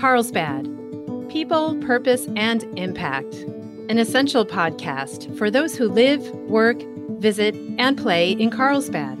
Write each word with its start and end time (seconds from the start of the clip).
Carlsbad 0.00 0.64
People, 1.28 1.76
Purpose, 1.82 2.26
and 2.34 2.64
Impact. 2.78 3.34
An 3.90 3.98
essential 3.98 4.46
podcast 4.46 5.36
for 5.36 5.50
those 5.50 5.76
who 5.76 5.88
live, 5.88 6.26
work, 6.48 6.82
visit, 7.18 7.54
and 7.78 7.98
play 7.98 8.32
in 8.32 8.48
Carlsbad. 8.48 9.18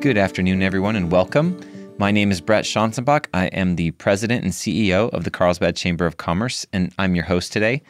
Good 0.00 0.18
afternoon, 0.18 0.60
everyone, 0.60 0.96
and 0.96 1.12
welcome. 1.12 1.60
My 1.98 2.10
name 2.10 2.32
is 2.32 2.40
Brett 2.40 2.64
Schanzenbach. 2.64 3.26
I 3.32 3.46
am 3.46 3.76
the 3.76 3.92
president 3.92 4.42
and 4.42 4.52
CEO 4.52 5.08
of 5.10 5.22
the 5.22 5.30
Carlsbad 5.30 5.76
Chamber 5.76 6.04
of 6.04 6.16
Commerce, 6.16 6.66
and 6.72 6.92
I'm 6.98 7.14
your 7.14 7.26
host 7.26 7.52
today. 7.52 7.80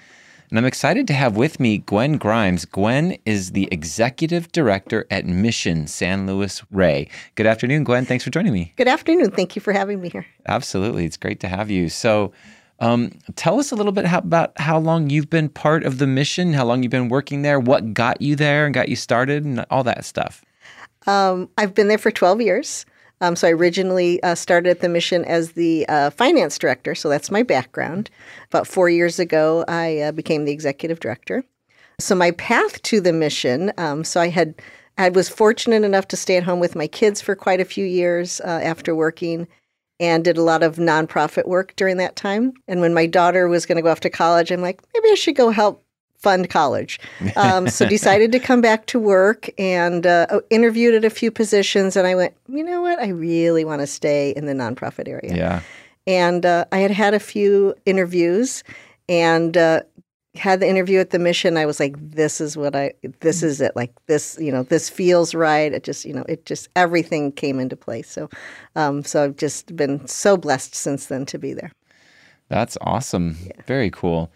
And 0.49 0.59
I'm 0.59 0.65
excited 0.65 1.09
to 1.09 1.15
have 1.15 1.37
with 1.37 1.59
me 1.59 1.79
Gwen 1.79 2.19
Grimes. 2.19 2.65
Gwen 2.65 3.19
is 3.25 3.51
the 3.51 3.69
executive 3.73 4.53
director 4.53 5.05
at 5.11 5.27
Mission 5.27 5.89
San 5.89 6.27
Luis 6.27 6.63
Rey. 6.71 7.09
Good 7.35 7.47
afternoon, 7.47 7.83
Gwen. 7.83 8.05
Thanks 8.05 8.23
for 8.23 8.31
joining 8.31 8.53
me. 8.53 8.73
Good 8.77 8.87
afternoon. 8.87 9.33
Thank 9.33 9.57
you 9.57 9.63
for 9.63 9.73
having 9.73 10.01
me 10.01 10.09
here. 10.09 10.25
Absolutely. 10.47 11.05
It's 11.05 11.17
great 11.17 11.41
to 11.41 11.49
have 11.49 11.69
you. 11.69 11.89
So, 11.89 12.33
um, 12.79 13.11
tell 13.35 13.59
us 13.59 13.73
a 13.73 13.75
little 13.75 13.91
bit 13.91 14.05
how, 14.05 14.19
about 14.19 14.53
how 14.61 14.79
long 14.79 15.11
you've 15.11 15.31
been 15.31 15.49
part 15.49 15.83
of 15.85 15.99
the 15.99 16.07
mission, 16.07 16.53
how 16.53 16.65
long 16.65 16.83
you've 16.83 16.91
been 16.91 17.09
working 17.09 17.43
there, 17.43 17.59
what 17.59 17.93
got 17.95 18.21
you 18.21 18.37
there 18.37 18.67
and 18.67 18.75
got 18.75 18.89
you 18.89 18.97
started, 18.97 19.45
and 19.45 19.65
all 19.71 19.83
that 19.85 20.05
stuff. 20.05 20.45
Um, 21.07 21.49
I've 21.59 21.75
been 21.75 21.89
there 21.89 21.99
for 21.99 22.11
12 22.11 22.41
years. 22.41 22.87
Um, 23.21 23.37
so 23.37 23.49
I 23.49 23.53
originally 23.53 24.23
uh, 24.23 24.35
started 24.35 24.71
at 24.71 24.81
the 24.81 24.89
mission 24.89 25.25
as 25.25 25.53
the 25.53 25.87
uh, 25.89 26.11
finance 26.11 26.59
director, 26.59 26.95
so 26.95 27.09
that's 27.09 27.31
my 27.31 27.43
background. 27.43 28.11
About 28.49 28.67
four 28.67 28.91
years 28.91 29.19
ago, 29.19 29.65
I 29.69 29.99
uh, 30.01 30.13
became 30.13 30.45
the 30.45 30.53
executive 30.53 31.01
director. 31.01 31.45
So 31.99 32.15
my 32.15 32.33
path 32.33 32.83
to 32.83 33.01
the 33.01 33.13
mission, 33.13 33.73
um, 33.79 34.05
so 34.05 34.21
I 34.21 34.29
had 34.29 34.55
I 34.99 35.09
was 35.11 35.29
fortunate 35.29 35.85
enough 35.85 36.09
to 36.09 36.17
stay 36.17 36.37
at 36.37 36.43
home 36.43 36.61
with 36.61 36.75
my 36.75 36.87
kids 36.87 37.21
for 37.21 37.35
quite 37.35 37.61
a 37.61 37.67
few 37.67 37.85
years 37.85 38.41
uh, 38.43 38.61
after 38.63 38.95
working, 38.95 39.47
and 39.99 40.25
did 40.25 40.37
a 40.37 40.43
lot 40.43 40.63
of 40.63 40.77
nonprofit 40.77 41.47
work 41.47 41.75
during 41.77 41.97
that 41.99 42.17
time. 42.17 42.53
And 42.69 42.81
when 42.81 42.93
my 42.93 43.07
daughter 43.07 43.49
was 43.49 43.65
going 43.67 43.77
to 43.77 43.83
go 43.83 43.91
off 43.91 44.01
to 44.01 44.11
college, 44.11 44.51
I'm 44.51 44.61
like, 44.61 44.83
maybe 44.95 45.11
I 45.11 45.15
should 45.15 45.37
go 45.37 45.51
help 45.51 45.86
fund 46.27 46.51
college. 46.51 46.99
Um, 47.37 47.69
so 47.69 47.87
decided 47.87 48.33
to 48.33 48.39
come 48.39 48.61
back 48.63 48.87
to 48.87 48.99
work 48.99 49.51
and 49.59 50.07
uh, 50.07 50.27
oh, 50.31 50.43
interviewed 50.49 50.95
at 50.95 51.05
a 51.05 51.11
few 51.11 51.31
positions. 51.31 51.95
And 51.95 52.07
I 52.07 52.15
went, 52.15 52.35
you 52.49 52.65
know 52.65 52.81
what? 52.81 52.99
I 52.99 53.09
really 53.09 53.65
want 53.65 53.83
to 53.83 53.87
stay 53.87 54.31
in 54.31 54.47
the 54.47 54.55
nonprofit 54.55 55.07
area. 55.07 55.37
Yeah. 55.37 55.61
And 56.07 56.47
uh, 56.47 56.65
I 56.73 56.79
had 56.79 56.91
had 56.91 57.13
a 57.13 57.21
few 57.21 57.75
interviews 57.85 58.65
and 59.09 59.57
uh, 59.57 59.83
had 60.35 60.61
the 60.61 60.69
interview 60.69 60.99
at 60.99 61.11
the 61.11 61.19
mission. 61.19 61.59
I 61.59 61.67
was 61.67 61.79
like, 61.79 61.95
this 61.99 62.41
is 62.41 62.57
what 62.57 62.75
I, 62.75 62.95
this 63.21 63.43
is 63.43 63.61
it. 63.61 63.77
Like 63.77 63.93
this, 64.07 64.39
you 64.41 64.51
know, 64.51 64.63
this 64.63 64.89
feels 64.89 65.35
right. 65.35 65.73
It 65.73 65.85
just, 65.85 66.07
you 66.07 66.15
know, 66.15 66.25
it 66.29 66.47
just, 66.47 66.69
everything 66.75 67.33
came 67.33 67.61
into 67.61 67.77
place. 67.77 68.09
So, 68.11 68.31
um, 68.77 69.05
so 69.05 69.25
I've 69.25 69.37
just 69.37 69.77
been 69.77 70.07
so 70.07 70.39
blessed 70.39 70.75
since 70.75 71.07
then 71.07 71.27
to 71.27 71.39
be 71.39 71.53
there. 71.53 71.73
That's 72.49 72.79
awesome. 72.81 73.37
Yeah. 73.45 73.63
Very 73.67 73.91
cool. 73.91 74.33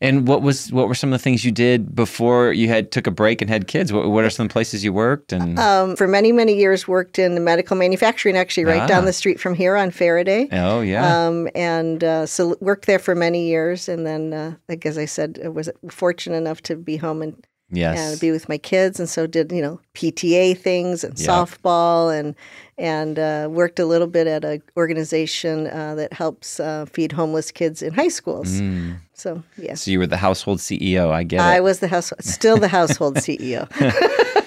And 0.00 0.28
what 0.28 0.42
was 0.42 0.70
what 0.72 0.86
were 0.86 0.94
some 0.94 1.12
of 1.12 1.18
the 1.18 1.22
things 1.22 1.44
you 1.44 1.50
did 1.50 1.94
before 1.94 2.52
you 2.52 2.68
had 2.68 2.92
took 2.92 3.06
a 3.06 3.10
break 3.10 3.42
and 3.42 3.50
had 3.50 3.66
kids? 3.66 3.92
What, 3.92 4.08
what 4.10 4.24
are 4.24 4.30
some 4.30 4.48
places 4.48 4.84
you 4.84 4.92
worked? 4.92 5.32
And 5.32 5.58
um, 5.58 5.96
for 5.96 6.06
many 6.06 6.30
many 6.30 6.54
years, 6.54 6.86
worked 6.86 7.18
in 7.18 7.34
the 7.34 7.40
medical 7.40 7.76
manufacturing, 7.76 8.36
actually 8.36 8.64
right 8.64 8.82
ah. 8.82 8.86
down 8.86 9.06
the 9.06 9.12
street 9.12 9.40
from 9.40 9.54
here 9.54 9.76
on 9.76 9.90
Faraday. 9.90 10.48
Oh 10.52 10.80
yeah. 10.80 11.26
Um, 11.26 11.48
and 11.54 12.04
uh, 12.04 12.26
so 12.26 12.56
worked 12.60 12.86
there 12.86 13.00
for 13.00 13.14
many 13.14 13.48
years, 13.48 13.88
and 13.88 14.06
then 14.06 14.32
uh, 14.32 14.54
like 14.68 14.86
as 14.86 14.98
I 14.98 15.04
said, 15.04 15.40
I 15.44 15.48
was 15.48 15.68
fortunate 15.90 16.36
enough 16.36 16.62
to 16.62 16.76
be 16.76 16.96
home 16.96 17.22
and 17.22 17.44
yes. 17.70 17.98
and 17.98 18.20
be 18.20 18.30
with 18.30 18.48
my 18.48 18.58
kids, 18.58 18.98
and 18.98 19.08
so 19.08 19.26
did 19.26 19.52
you 19.52 19.62
know 19.62 19.80
PTA 19.94 20.56
things 20.58 21.04
and 21.04 21.18
yep. 21.18 21.28
softball 21.28 22.16
and 22.16 22.34
and 22.78 23.18
uh, 23.18 23.48
worked 23.50 23.78
a 23.78 23.86
little 23.86 24.06
bit 24.06 24.26
at 24.26 24.44
an 24.44 24.62
organization 24.76 25.66
uh, 25.66 25.94
that 25.96 26.12
helps 26.12 26.60
uh, 26.60 26.86
feed 26.86 27.12
homeless 27.12 27.50
kids 27.50 27.82
in 27.82 27.92
high 27.92 28.08
schools. 28.08 28.60
Mm. 28.60 28.98
So 29.14 29.42
yeah. 29.56 29.74
So 29.74 29.90
you 29.90 29.98
were 29.98 30.06
the 30.06 30.16
household 30.16 30.58
CEO. 30.58 31.10
I 31.10 31.24
get 31.24 31.40
it. 31.40 31.42
I 31.42 31.60
was 31.60 31.80
the 31.80 31.88
house, 31.88 32.12
still 32.20 32.56
the 32.56 32.68
household 32.68 33.16
CEO. 33.16 33.68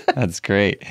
That's 0.16 0.40
great. 0.40 0.84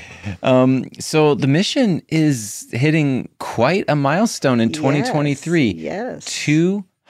Um, 0.42 0.86
so 0.98 1.34
the 1.34 1.46
mission 1.46 2.02
is 2.08 2.68
hitting 2.72 3.28
quite 3.38 3.84
a 3.88 3.96
milestone 3.96 4.60
in 4.60 4.72
2023. 4.72 5.72
Yes. 5.72 5.76
yes. 5.76 6.28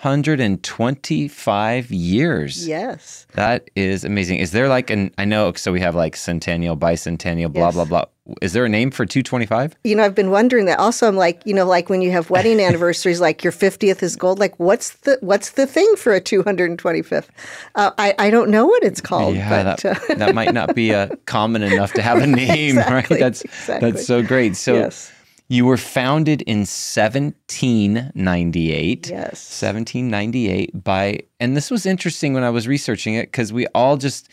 225 0.03 1.91
years. 1.91 2.67
Yes. 2.67 3.27
That 3.35 3.69
is 3.77 4.03
amazing. 4.03 4.39
Is 4.39 4.53
there 4.53 4.67
like 4.69 4.89
an, 4.89 5.13
I 5.19 5.27
know, 5.27 5.53
so 5.53 5.73
we 5.73 5.81
have 5.81 5.95
like 5.95 6.17
centennial, 6.17 6.75
bicentennial, 6.75 7.53
blah, 7.53 7.67
yes. 7.67 7.75
blah, 7.75 7.85
blah. 7.85 8.05
Is 8.41 8.55
there 8.55 8.65
a 8.65 8.69
name 8.69 8.91
for 8.91 9.05
225? 9.05 9.77
You 9.85 9.97
know, 9.97 10.05
I've 10.05 10.15
been 10.15 10.31
wondering 10.31 10.65
that. 10.67 10.79
Also, 10.79 11.07
I'm 11.07 11.17
like, 11.17 11.43
you 11.45 11.53
know, 11.53 11.67
like 11.67 11.91
when 11.91 12.01
you 12.01 12.13
have 12.13 12.31
wedding 12.31 12.61
anniversaries, 12.67 13.21
like 13.21 13.45
your 13.45 13.53
50th 13.53 14.03
is 14.03 14.17
gold. 14.17 14.39
Like, 14.39 14.59
what's 14.59 14.91
the 14.91 15.19
what's 15.21 15.51
the 15.51 15.67
thing 15.67 15.93
for 15.97 16.15
a 16.15 16.21
225th? 16.21 17.27
Uh, 17.75 17.91
I 17.99 18.15
I 18.19 18.31
don't 18.31 18.49
know 18.51 18.67
what 18.67 18.85
it's 18.85 19.01
called. 19.01 19.35
Yeah, 19.35 19.51
but, 19.51 19.83
that, 19.83 20.11
uh, 20.11 20.15
that 20.15 20.35
might 20.35 20.55
not 20.55 20.75
be 20.77 20.95
uh, 20.95 21.09
common 21.27 21.63
enough 21.63 21.93
to 21.95 22.03
have 22.03 22.19
a 22.19 22.27
name, 22.27 22.79
exactly, 22.79 23.17
right? 23.17 23.21
That's 23.21 23.43
exactly. 23.43 23.91
that's 23.91 24.07
so 24.07 24.23
great. 24.23 24.57
So. 24.57 24.75
Yes. 24.75 25.13
You 25.51 25.67
were 25.67 25.77
founded 25.77 26.43
in 26.43 26.61
1798. 26.61 29.09
Yes. 29.09 29.61
1798 29.61 30.85
by, 30.85 31.19
and 31.41 31.57
this 31.57 31.73
was 31.73 31.87
interesting 31.87 32.35
when 32.35 32.45
I 32.45 32.51
was 32.51 32.69
researching 32.69 33.15
it 33.15 33.33
because 33.33 33.53
we 33.53 33.67
all 33.75 33.97
just 33.97 34.29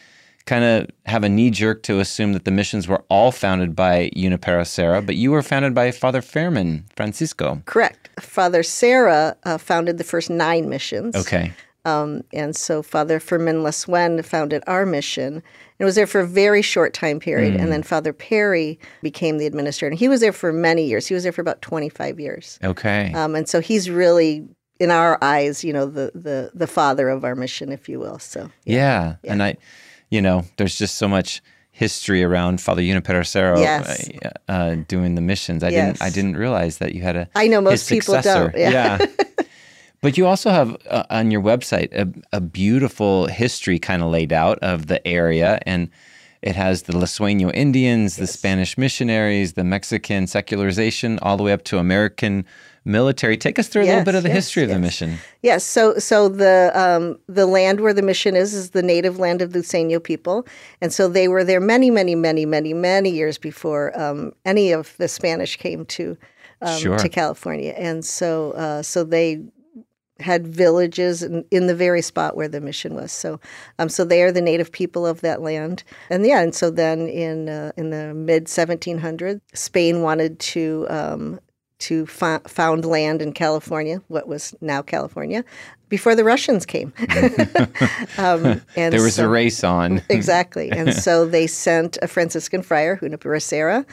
kind 0.46 0.64
of 0.64 0.92
have 1.08 1.24
a 1.24 1.30
knee 1.30 1.50
jerk 1.50 1.82
to 1.84 2.00
assume 2.00 2.34
that 2.34 2.46
the 2.46 2.52
missions 2.52 2.88
were 2.88 3.04
all 3.10 3.32
founded 3.32 3.76
by 3.76 4.12
Junipero 4.16 4.64
Serra, 4.64 5.02
but 5.02 5.16
you 5.16 5.32
were 5.32 5.42
founded 5.42 5.74
by 5.74 5.90
Father 5.90 6.22
Fermin 6.22 6.86
Francisco. 6.96 7.64
Correct. 7.66 8.12
Father 8.20 8.62
Serra 8.62 9.36
uh, 9.44 9.58
founded 9.58 9.98
the 9.98 10.04
first 10.04 10.30
nine 10.30 10.70
missions. 10.70 11.16
Okay. 11.16 11.52
Um, 11.84 12.22
and 12.32 12.56
so 12.56 12.84
Father 12.84 13.20
Fermin 13.20 13.64
Lasuen 13.64 14.24
founded 14.24 14.62
our 14.68 14.86
mission. 14.86 15.42
It 15.80 15.86
was 15.86 15.96
there 15.96 16.08
for 16.08 16.22
a 16.22 16.28
very 16.28 16.62
short 16.62 16.94
time 16.94 17.20
period. 17.20 17.54
Mm. 17.54 17.62
And 17.62 17.72
then 17.72 17.84
Father 17.84 18.12
Peyri 18.12 18.78
became 19.02 19.38
the 19.38 19.46
administrator. 19.46 19.92
And 19.92 20.00
he 20.00 20.08
was 20.08 20.22
there 20.22 20.34
for 20.34 20.52
many 20.52 20.86
years. 20.86 21.06
He 21.06 21.14
was 21.14 21.24
there 21.24 21.32
for 21.32 21.42
about 21.42 21.62
25 21.62 22.20
years. 22.20 22.58
Okay. 22.64 23.12
Um, 23.14 23.36
and 23.36 23.48
so 23.48 23.62
he's 23.62 23.90
really 23.90 24.48
in 24.80 24.92
our 24.92 25.18
eyes, 25.24 25.64
you 25.64 25.74
know, 25.74 25.86
the 25.86 26.12
the 26.14 26.52
the 26.54 26.68
father 26.68 27.10
of 27.10 27.24
our 27.24 27.36
mission, 27.36 27.72
if 27.72 27.90
you 27.90 28.00
will. 28.00 28.20
So 28.20 28.52
yeah, 28.66 28.76
yeah. 28.76 29.16
yeah. 29.24 29.32
and 29.32 29.44
I, 29.44 29.58
you 30.10 30.22
know, 30.22 30.46
there's 30.58 30.78
just 30.78 30.96
so 30.96 31.08
much 31.08 31.42
history 31.72 32.24
around 32.24 32.60
Father 32.60 32.82
Junipero 32.82 33.24
Serra 33.24 33.60
yes. 33.60 34.10
uh, 34.24 34.52
uh, 34.52 34.76
doing 34.88 35.16
the 35.16 35.22
missions. 35.22 35.64
I 35.64 35.70
yes. 35.70 36.00
didn't 36.00 36.02
I 36.02 36.10
didn't 36.10 36.38
realize 36.38 36.80
that 36.80 36.96
you 36.96 37.02
had 37.02 37.16
a 37.16 37.30
I 37.36 37.48
know 37.48 37.62
most 37.62 37.90
people 37.90 38.20
don't. 38.22 38.56
Yeah. 38.56 38.98
yeah. 39.00 39.06
But 40.02 40.18
you 40.18 40.28
also 40.28 40.52
have 40.52 40.78
uh, 40.90 41.04
on 41.10 41.32
your 41.32 41.42
website 41.42 41.92
a, 41.94 42.08
a 42.36 42.42
beautiful 42.42 43.28
history 43.28 43.80
kind 43.80 44.02
of 44.02 44.10
laid 44.12 44.32
out 44.32 44.60
of 44.60 44.88
the 44.88 45.06
area 45.08 45.60
and 45.66 45.90
it 46.42 46.56
has 46.56 46.84
the 46.84 46.94
Luiseño 46.94 47.52
Indians, 47.54 48.18
yes. 48.18 48.18
the 48.18 48.28
Spanish 48.28 48.78
missionaries, 48.78 49.54
the 49.54 49.64
Mexican 49.64 50.28
secularization, 50.28 51.18
all 51.22 51.36
the 51.36 51.44
way 51.44 51.52
up 51.52 51.64
to 51.66 51.80
American 51.80 52.46
military. 52.86 53.38
Take 53.38 53.60
us 53.60 53.68
through 53.68 53.84
a 53.84 53.86
yes, 53.86 53.92
little 53.92 54.06
bit 54.06 54.16
of 54.16 54.24
the 54.24 54.30
yes, 54.30 54.38
history 54.38 54.64
of 54.64 54.70
the 54.70 54.80
mission. 54.80 55.18
Yes. 55.42 55.64
So, 55.64 55.98
so 55.98 56.30
the 56.30 56.72
um, 56.74 57.20
the 57.28 57.46
land 57.46 57.82
where 57.82 57.94
the 57.94 58.02
mission 58.02 58.36
is 58.36 58.54
is 58.54 58.70
the 58.70 58.84
native 58.84 59.20
land 59.20 59.42
of 59.42 59.52
the 59.52 59.60
Luiseño 59.60 60.02
people, 60.02 60.48
and 60.80 60.94
so 60.94 61.08
they 61.08 61.28
were 61.28 61.44
there 61.44 61.60
many, 61.60 61.90
many, 61.90 62.16
many, 62.16 62.46
many, 62.46 62.74
many 62.74 63.10
years 63.10 63.38
before 63.38 64.00
um, 64.00 64.32
any 64.46 64.72
of 64.72 64.96
the 64.98 65.08
Spanish 65.08 65.58
came 65.58 65.86
to 65.86 66.18
um, 66.62 66.80
sure. 66.80 66.98
to 66.98 67.10
California, 67.10 67.74
and 67.78 68.06
so 68.06 68.52
uh, 68.52 68.82
so 68.82 69.04
they 69.04 69.42
had 70.20 70.48
villages 70.48 71.24
in, 71.24 71.46
in, 71.52 71.68
the 71.68 71.76
very 71.76 72.02
spot 72.02 72.36
where 72.36 72.48
the 72.48 72.62
mission 72.62 72.96
was. 72.96 73.12
So, 73.12 73.40
um, 73.80 73.90
so 73.90 74.04
they 74.04 74.24
are 74.24 74.32
the 74.32 74.42
native 74.42 74.72
people 74.72 75.06
of 75.06 75.22
that 75.22 75.42
land, 75.42 75.84
and 76.10 76.26
yeah, 76.26 76.42
and 76.42 76.54
so 76.54 76.70
then 76.70 77.08
in 77.08 77.50
uh, 77.50 77.72
in 77.78 77.90
the 77.90 78.14
mid 78.14 78.46
1700s, 78.46 79.42
Spain 79.54 80.02
wanted 80.02 80.40
to 80.40 80.88
um, 80.90 81.40
to 81.80 82.06
found 82.08 82.86
land 82.86 83.22
in 83.22 83.32
California, 83.34 84.02
what 84.08 84.28
was 84.28 84.56
now 84.62 84.82
California, 84.82 85.44
before 85.90 86.16
the 86.16 86.24
Russians 86.24 86.66
came. 86.66 86.92
um, 88.18 88.62
and 88.76 88.94
there 88.94 89.02
was 89.02 89.16
so, 89.16 89.26
a 89.26 89.28
race 89.28 89.64
on. 89.64 90.02
exactly. 90.10 90.72
And 90.72 90.94
so 90.94 91.26
they 91.26 91.46
sent 91.46 91.98
a 92.02 92.08
Franciscan 92.08 92.64
friar, 92.64 92.98
Junipero 92.98 93.40
Serra, 93.40 93.86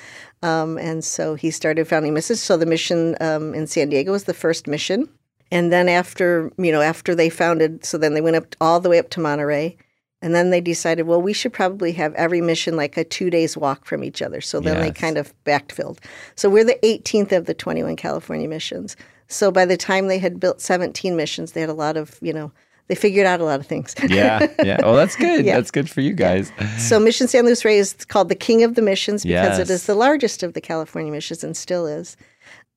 um, 0.43 0.79
and 0.79 1.05
so 1.05 1.35
he 1.35 1.51
started 1.51 1.87
founding 1.87 2.15
missions. 2.15 2.43
So 2.43 2.57
the 2.57 2.67
mission 2.67 3.17
um, 3.21 3.55
in 3.55 3.67
San 3.67 3.91
Diego 3.91 4.13
was 4.13 4.25
the 4.25 4.35
first 4.35 4.67
mission. 4.67 5.09
And 5.51 5.73
then 5.73 5.89
after, 5.89 6.51
you 6.59 6.73
know, 6.73 6.81
after 6.81 7.15
they 7.15 7.31
founded, 7.31 7.85
so 7.85 7.99
then 7.99 8.15
they 8.15 8.21
went 8.21 8.37
up 8.37 8.57
all 8.61 8.81
the 8.81 8.89
way 8.89 8.99
up 8.99 9.11
to 9.11 9.21
Monterey. 9.21 9.77
And 10.23 10.35
then 10.35 10.49
they 10.49 10.63
decided, 10.63 11.07
well, 11.07 11.21
we 11.21 11.35
should 11.35 11.53
probably 11.53 11.93
have 11.93 12.15
every 12.15 12.41
mission 12.41 12.77
like 12.77 12.97
a 12.97 13.05
two 13.05 13.29
days 13.29 13.59
walk 13.59 13.85
from 13.85 14.03
each 14.03 14.23
other. 14.23 14.41
So 14.41 14.59
then 14.59 14.77
yes. 14.77 14.87
they 14.87 14.91
kind 14.91 15.19
of 15.19 15.35
backfilled. 15.45 15.99
So 16.35 16.49
we're 16.49 16.65
the 16.65 16.79
18th 16.83 17.33
of 17.33 17.45
the 17.45 17.53
21 17.53 17.97
California 17.97 18.49
missions. 18.49 18.97
So 19.29 19.51
by 19.51 19.67
the 19.67 19.77
time 19.77 20.09
they 20.09 20.19
had 20.19 20.41
built 20.41 20.63
17 20.63 21.15
missions, 21.15 21.53
they 21.53 21.61
had 21.61 21.69
a 21.69 21.75
lot 21.75 21.99
of, 21.99 22.19
you 22.23 22.33
know, 22.33 22.53
they 22.89 22.95
figured 22.95 23.27
out 23.27 23.41
a 23.41 23.45
lot 23.45 23.61
of 23.61 23.67
things. 23.67 23.95
yeah, 24.09 24.47
yeah. 24.63 24.79
Well, 24.83 24.95
that's 24.95 25.17
good. 25.17 25.45
Yeah. 25.45 25.57
That's 25.57 25.71
good 25.71 25.89
for 25.89 26.01
you 26.01 26.13
guys. 26.13 26.53
So 26.79 27.01
Mission 27.01 27.29
San 27.29 27.45
Luis 27.45 27.65
Rey 27.65 27.79
is 27.79 27.95
called 28.07 28.29
the 28.29 28.35
King 28.35 28.63
of 28.63 28.75
the 28.75 28.83
Missions 28.83 29.23
because 29.25 29.59
yes. 29.59 29.59
it 29.59 29.71
is 29.71 29.87
the 29.87 29.95
largest 29.95 30.43
of 30.43 30.53
the 30.53 30.61
California 30.61 31.11
missions 31.11 31.43
and 31.45 31.57
still 31.57 31.87
is 31.87 32.17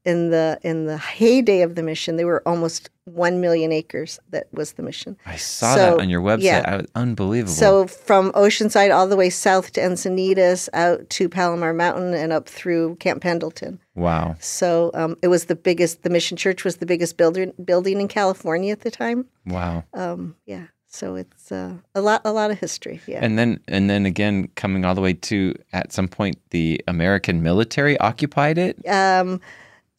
in 0.07 0.29
the 0.31 0.57
in 0.63 0.85
the 0.85 0.97
heyday 0.97 1.61
of 1.61 1.75
the 1.75 1.83
mission, 1.83 2.15
there 2.15 2.25
were 2.25 2.41
almost 2.47 2.89
one 3.05 3.39
million 3.39 3.71
acres. 3.71 4.19
That 4.31 4.47
was 4.51 4.73
the 4.73 4.83
mission. 4.83 5.17
I 5.25 5.35
saw 5.35 5.75
So, 5.75 5.79
that 5.91 5.99
on 6.01 6.09
your 6.09 6.21
website. 6.21 6.43
yeah. 6.43 6.63
I 6.65 6.77
was 6.77 6.87
unbelievable. 6.95 7.53
So 7.53 7.87
from 7.87 8.31
Oceanside 8.33 8.93
all 8.95 9.07
the 9.07 9.15
way 9.15 9.29
south 9.29 9.71
to 9.73 9.81
Encinitas, 9.81 10.67
out 10.73 11.09
to 11.11 11.29
Palomar 11.29 11.73
Mountain, 11.73 12.13
and 12.13 12.31
up 12.33 12.47
through 12.49 12.95
Camp 12.95 13.21
Pendleton. 13.21 13.79
wow. 13.95 14.35
So 14.39 14.91
um, 14.93 15.15
it 15.21 15.27
was 15.27 15.45
the 15.45 15.55
biggest. 15.55 16.03
The 16.03 16.09
mission 16.09 16.37
church 16.37 16.63
was 16.63 16.77
the 16.77 16.85
biggest 16.85 17.17
builder, 17.17 17.47
building 17.63 17.99
in 18.01 18.07
California 18.07 18.71
at 18.71 18.81
the 18.81 18.91
time. 18.91 19.25
Wow. 19.45 19.83
Um, 19.93 20.35
yeah. 20.45 20.67
So 20.89 21.15
it's 21.15 21.51
uh, 21.51 21.73
a 21.95 22.01
lot, 22.01 22.21
a 22.25 22.31
lot 22.31 22.49
of 22.49 22.59
history. 22.59 23.01
Yeah. 23.07 23.19
And 23.21 23.37
then 23.37 23.59
and 23.67 23.89
then 23.89 24.05
again 24.05 24.47
coming 24.55 24.85
all 24.85 24.95
the 24.95 25.01
way 25.01 25.13
to 25.13 25.53
at 25.73 25.91
some 25.91 26.07
point 26.07 26.37
the 26.51 26.81
American 26.87 27.43
military 27.43 27.97
occupied 27.99 28.57
it 28.57 28.75
um, 28.87 29.39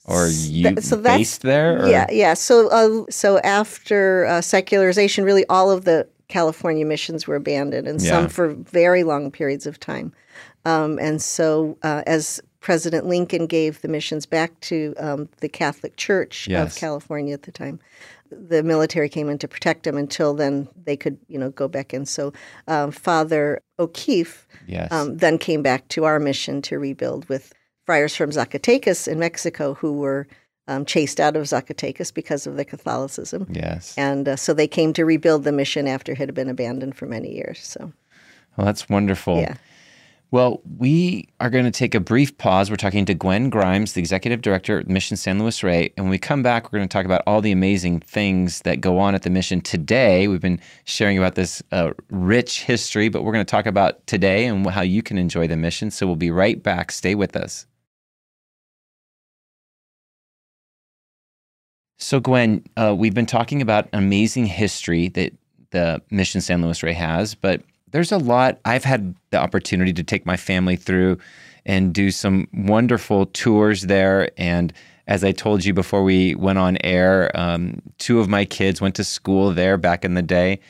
or 0.08 0.26
you 0.28 0.75
so 0.81 0.96
that's- 0.96 1.19
based 1.19 1.43
there 1.43 1.82
or 1.82 1.88
Yeah, 1.88 2.06
yeah. 2.10 2.34
So, 2.34 2.69
uh, 2.69 3.05
so 3.10 3.38
after 3.40 4.26
uh, 4.26 4.40
secularization, 4.40 5.25
really 5.25 5.44
all 5.49 5.70
of 5.70 5.84
the 5.84 6.08
California 6.28 6.84
missions 6.84 7.26
were 7.26 7.37
abandoned, 7.37 7.87
and 7.88 8.00
Yeah. 8.02 8.10
some 8.10 8.28
for 8.28 8.49
very 8.49 9.02
long 9.05 9.31
periods 9.31 9.66
of 9.66 9.78
time. 9.81 10.12
Um, 10.64 10.99
and 10.99 11.22
so, 11.22 11.78
uh, 11.82 12.02
as 12.06 12.40
President 12.60 13.06
Lincoln 13.06 13.46
gave 13.46 13.81
the 13.81 13.88
missions 13.88 14.26
back 14.26 14.58
to 14.60 14.94
um, 14.99 15.28
the 15.40 15.49
Catholic 15.49 15.96
Church 15.96 16.46
Yes. 16.49 16.75
of 16.75 16.78
California 16.81 17.32
at 17.32 17.44
the 17.44 17.52
time, 17.52 17.78
the 18.31 18.62
military 18.62 19.08
came 19.08 19.31
in 19.31 19.38
to 19.38 19.49
protect 19.49 19.84
them. 19.84 19.96
Until 19.96 20.34
then, 20.34 20.69
they 20.84 20.96
could, 20.96 21.16
you 21.28 21.38
know, 21.38 21.50
go 21.50 21.66
back 21.69 21.94
in. 21.94 22.05
So, 22.05 22.32
um, 22.66 22.90
Father 22.90 23.60
O'Keefe 23.78 24.46
Yes. 24.66 24.93
um, 24.93 25.16
then 25.16 25.38
came 25.38 25.62
back 25.62 25.88
to 25.88 26.05
our 26.05 26.19
mission 26.19 26.60
to 26.62 26.78
rebuild 26.78 27.26
with 27.31 27.55
friars 27.88 28.14
from 28.14 28.29
Zacatecas 28.29 29.08
in 29.08 29.19
Mexico 29.19 29.73
who 29.73 29.94
were 29.94 30.26
um, 30.67 30.85
chased 30.85 31.19
out 31.19 31.37
of 31.37 31.44
Zacatecas 31.44 32.12
because 32.12 32.46
of 32.46 32.56
the 32.58 32.64
Catholicism. 32.67 33.46
yes. 33.50 33.94
And 33.96 34.29
uh, 34.29 34.37
so 34.37 34.52
they 34.52 34.69
came 34.69 34.93
to 34.93 35.06
rebuild 35.06 35.44
the 35.44 35.52
mission 35.52 35.88
after 35.88 36.12
it 36.12 36.19
had 36.19 36.35
been 36.35 36.50
abandoned 36.50 36.96
for 36.96 37.06
many 37.06 37.35
years. 37.35 37.61
So, 37.61 37.90
Well, 38.58 38.67
that's 38.67 38.90
wonderful. 38.90 39.38
yeah. 39.38 39.55
Well, 40.31 40.61
we 40.76 41.31
are 41.40 41.49
going 41.49 41.64
to 41.64 41.70
take 41.70 41.94
a 41.94 42.00
brief 42.00 42.37
pause. 42.37 42.69
We're 42.69 42.76
talking 42.76 43.06
to 43.06 43.14
Gwen 43.14 43.49
Grimes, 43.49 43.94
the 43.94 44.00
executive 44.00 44.43
director 44.43 44.79
at 44.79 44.87
Mission 44.87 45.17
San 45.17 45.38
Luis 45.38 45.62
Rey. 45.62 45.91
And 45.96 46.05
when 46.05 46.11
we 46.11 46.19
come 46.19 46.43
back, 46.43 46.64
we're 46.64 46.81
going 46.81 46.88
to 46.91 46.93
talk 46.93 47.06
about 47.06 47.23
all 47.26 47.41
the 47.41 47.52
amazing 47.52 48.00
things 48.00 48.61
that 48.67 48.82
go 48.82 48.99
on 48.99 49.14
at 49.14 49.23
the 49.23 49.31
mission 49.31 49.62
today. 49.62 50.29
We've 50.29 50.43
been 50.43 50.61
sharing 50.84 51.17
about 51.17 51.37
this 51.37 51.62
uh, 51.73 51.93
rich 52.11 52.64
history, 52.64 53.08
but 53.08 53.23
we're 53.23 53.32
going 53.32 53.46
to 53.46 53.50
talk 53.50 53.64
about 53.64 54.06
today 54.06 54.44
and 54.44 54.67
how 54.69 54.82
you 54.82 55.02
can 55.02 55.17
enjoy 55.17 55.46
the 55.49 55.56
mission. 55.56 55.91
So 55.91 56.06
we'll 56.06 56.17
be 56.17 56.31
right 56.31 56.62
back. 56.62 56.93
Stay 56.93 57.14
with 57.14 57.34
us. 57.34 57.64
So, 62.00 62.20
Gwen, 62.20 62.64
uh, 62.76 62.94
we've 62.96 63.12
been 63.12 63.26
talking 63.26 63.60
about 63.60 63.88
amazing 63.92 64.46
history 64.46 65.08
that 65.08 65.32
the 65.70 66.00
Mission 66.10 66.40
San 66.40 66.62
Luis 66.62 66.82
Rey 66.82 66.92
has, 66.92 67.34
but 67.34 67.60
there's 67.90 68.12
a 68.12 68.18
lot. 68.18 68.60
I've 68.64 68.84
had 68.84 69.16
the 69.30 69.38
opportunity 69.38 69.92
to 69.92 70.04
take 70.04 70.24
my 70.24 70.36
family 70.36 70.76
through 70.76 71.18
and 71.66 71.92
do 71.92 72.12
some 72.12 72.46
wonderful 72.54 73.26
tours 73.26 73.82
there. 73.82 74.30
And 74.38 74.72
as 75.08 75.24
I 75.24 75.32
told 75.32 75.64
you 75.64 75.74
before 75.74 76.04
we 76.04 76.36
went 76.36 76.58
on 76.58 76.78
air, 76.84 77.32
um, 77.34 77.82
two 77.98 78.20
of 78.20 78.28
my 78.28 78.44
kids 78.44 78.80
went 78.80 78.94
to 78.94 79.04
school 79.04 79.52
there 79.52 79.76
back 79.76 80.04
in 80.04 80.14
the 80.14 80.22
day. 80.22 80.60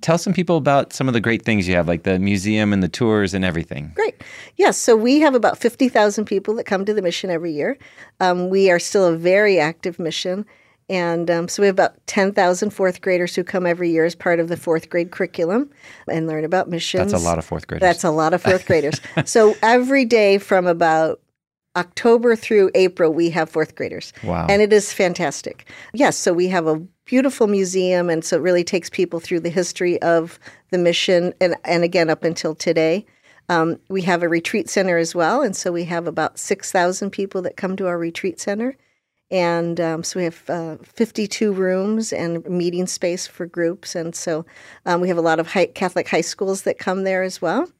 Tell 0.00 0.16
some 0.16 0.32
people 0.32 0.56
about 0.56 0.92
some 0.92 1.08
of 1.08 1.12
the 1.12 1.20
great 1.20 1.44
things 1.44 1.66
you 1.66 1.74
have, 1.74 1.88
like 1.88 2.04
the 2.04 2.20
museum 2.20 2.72
and 2.72 2.84
the 2.84 2.88
tours 2.88 3.34
and 3.34 3.44
everything. 3.44 3.90
Great. 3.96 4.22
Yes. 4.56 4.78
so 4.78 4.96
we 4.96 5.18
have 5.18 5.34
about 5.34 5.58
50,000 5.58 6.24
people 6.24 6.54
that 6.54 6.66
come 6.66 6.84
to 6.84 6.94
the 6.94 7.02
mission 7.02 7.30
every 7.30 7.50
year. 7.50 7.76
Um, 8.20 8.48
we 8.48 8.70
are 8.70 8.78
still 8.78 9.06
a 9.06 9.16
very 9.16 9.58
active 9.58 9.98
mission. 9.98 10.46
And 10.88 11.30
um, 11.30 11.48
so 11.48 11.62
we 11.62 11.66
have 11.66 11.74
about 11.74 11.94
10,000 12.06 12.70
fourth 12.70 13.02
graders 13.02 13.34
who 13.34 13.44
come 13.44 13.66
every 13.66 13.90
year 13.90 14.06
as 14.06 14.14
part 14.14 14.40
of 14.40 14.48
the 14.48 14.56
fourth 14.56 14.88
grade 14.88 15.10
curriculum 15.10 15.70
and 16.10 16.26
learn 16.26 16.44
about 16.44 16.68
missions. 16.68 17.12
That's 17.12 17.22
a 17.22 17.26
lot 17.26 17.38
of 17.38 17.44
fourth 17.44 17.66
graders. 17.66 17.86
That's 17.86 18.04
a 18.04 18.10
lot 18.10 18.32
of 18.32 18.42
fourth 18.42 18.66
graders. 18.66 19.00
so 19.26 19.54
every 19.62 20.06
day 20.06 20.38
from 20.38 20.66
about 20.66 21.20
October 21.76 22.34
through 22.34 22.70
April, 22.74 23.12
we 23.12 23.28
have 23.30 23.50
fourth 23.50 23.74
graders. 23.74 24.12
wow. 24.24 24.46
And 24.48 24.62
it 24.62 24.72
is 24.72 24.92
fantastic. 24.92 25.68
Yes, 25.92 26.16
so 26.16 26.32
we 26.32 26.48
have 26.48 26.66
a 26.66 26.76
beautiful 27.04 27.46
museum, 27.46 28.10
and 28.10 28.24
so 28.24 28.36
it 28.36 28.42
really 28.42 28.64
takes 28.64 28.90
people 28.90 29.20
through 29.20 29.40
the 29.40 29.50
history 29.50 30.00
of 30.02 30.38
the 30.70 30.78
mission 30.78 31.32
and, 31.40 31.54
and 31.64 31.84
again 31.84 32.10
up 32.10 32.24
until 32.24 32.54
today. 32.54 33.06
Um, 33.50 33.78
we 33.88 34.02
have 34.02 34.22
a 34.22 34.28
retreat 34.28 34.68
center 34.68 34.98
as 34.98 35.14
well, 35.14 35.42
and 35.42 35.56
so 35.56 35.70
we 35.70 35.84
have 35.84 36.06
about 36.06 36.38
6,000 36.38 37.10
people 37.10 37.42
that 37.42 37.56
come 37.56 37.76
to 37.76 37.86
our 37.86 37.98
retreat 37.98 38.40
center. 38.40 38.76
And 39.30 39.80
um, 39.80 40.02
so 40.02 40.18
we 40.18 40.24
have 40.24 40.48
uh, 40.48 40.76
52 40.82 41.52
rooms 41.52 42.12
and 42.12 42.44
meeting 42.46 42.86
space 42.86 43.26
for 43.26 43.46
groups. 43.46 43.94
And 43.94 44.14
so 44.14 44.46
um, 44.86 45.00
we 45.00 45.08
have 45.08 45.18
a 45.18 45.22
lot 45.22 45.38
of 45.38 45.48
high, 45.48 45.66
Catholic 45.66 46.08
high 46.08 46.22
schools 46.22 46.62
that 46.62 46.78
come 46.78 47.04
there 47.04 47.22
as 47.22 47.42
well, 47.42 47.70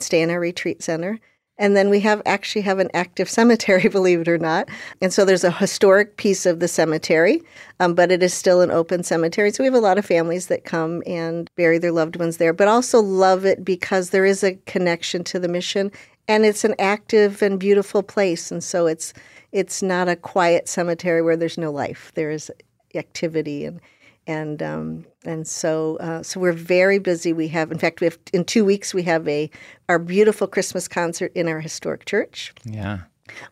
stay 0.00 0.20
in 0.20 0.30
our 0.30 0.40
retreat 0.40 0.82
center. 0.82 1.18
And 1.60 1.76
then 1.76 1.90
we 1.90 1.98
have 2.00 2.22
actually 2.24 2.62
have 2.62 2.78
an 2.78 2.90
active 2.94 3.28
cemetery, 3.38 3.88
believe 3.88 4.20
it 4.20 4.28
or 4.28 4.38
not. 4.38 4.68
And 5.00 5.12
so 5.12 5.24
there's 5.24 5.44
a 5.44 5.50
historic 5.50 6.16
piece 6.16 6.46
of 6.46 6.60
the 6.60 6.68
cemetery, 6.68 7.42
um, 7.80 7.94
but 7.94 8.12
it 8.12 8.22
is 8.22 8.32
still 8.32 8.60
an 8.60 8.70
open 8.70 9.02
cemetery. 9.02 9.50
So 9.50 9.62
we 9.62 9.66
have 9.66 9.74
a 9.74 9.80
lot 9.80 9.98
of 9.98 10.06
families 10.06 10.46
that 10.48 10.64
come 10.64 11.02
and 11.06 11.50
bury 11.56 11.78
their 11.78 11.92
loved 11.92 12.16
ones 12.16 12.36
there, 12.36 12.52
but 12.52 12.68
also 12.68 13.00
love 13.00 13.44
it 13.44 13.64
because 13.64 14.10
there 14.10 14.26
is 14.26 14.44
a 14.44 14.54
connection 14.66 15.24
to 15.24 15.38
the 15.38 15.48
mission, 15.48 15.90
and 16.28 16.44
it's 16.44 16.64
an 16.64 16.74
active 16.78 17.42
and 17.42 17.58
beautiful 17.58 18.02
place. 18.02 18.52
And 18.52 18.62
so 18.62 18.86
it's 18.86 19.12
it's 19.52 19.82
not 19.82 20.08
a 20.08 20.16
quiet 20.16 20.68
cemetery 20.68 21.22
where 21.22 21.36
there's 21.36 21.58
no 21.58 21.70
life. 21.70 22.12
There 22.14 22.30
is 22.30 22.50
activity 22.94 23.64
and 23.64 23.80
and 24.26 24.62
um, 24.62 25.06
and 25.24 25.48
so 25.48 25.96
uh, 25.96 26.22
so 26.22 26.38
we're 26.38 26.52
very 26.52 26.98
busy. 26.98 27.32
We 27.32 27.48
have, 27.48 27.72
in 27.72 27.78
fact, 27.78 28.00
we 28.00 28.04
have 28.06 28.18
in 28.32 28.44
two 28.44 28.64
weeks 28.64 28.92
we 28.92 29.02
have 29.04 29.26
a 29.26 29.50
our 29.88 29.98
beautiful 29.98 30.46
Christmas 30.46 30.86
concert 30.86 31.32
in 31.34 31.48
our 31.48 31.60
historic 31.60 32.04
church. 32.04 32.52
yeah. 32.64 33.00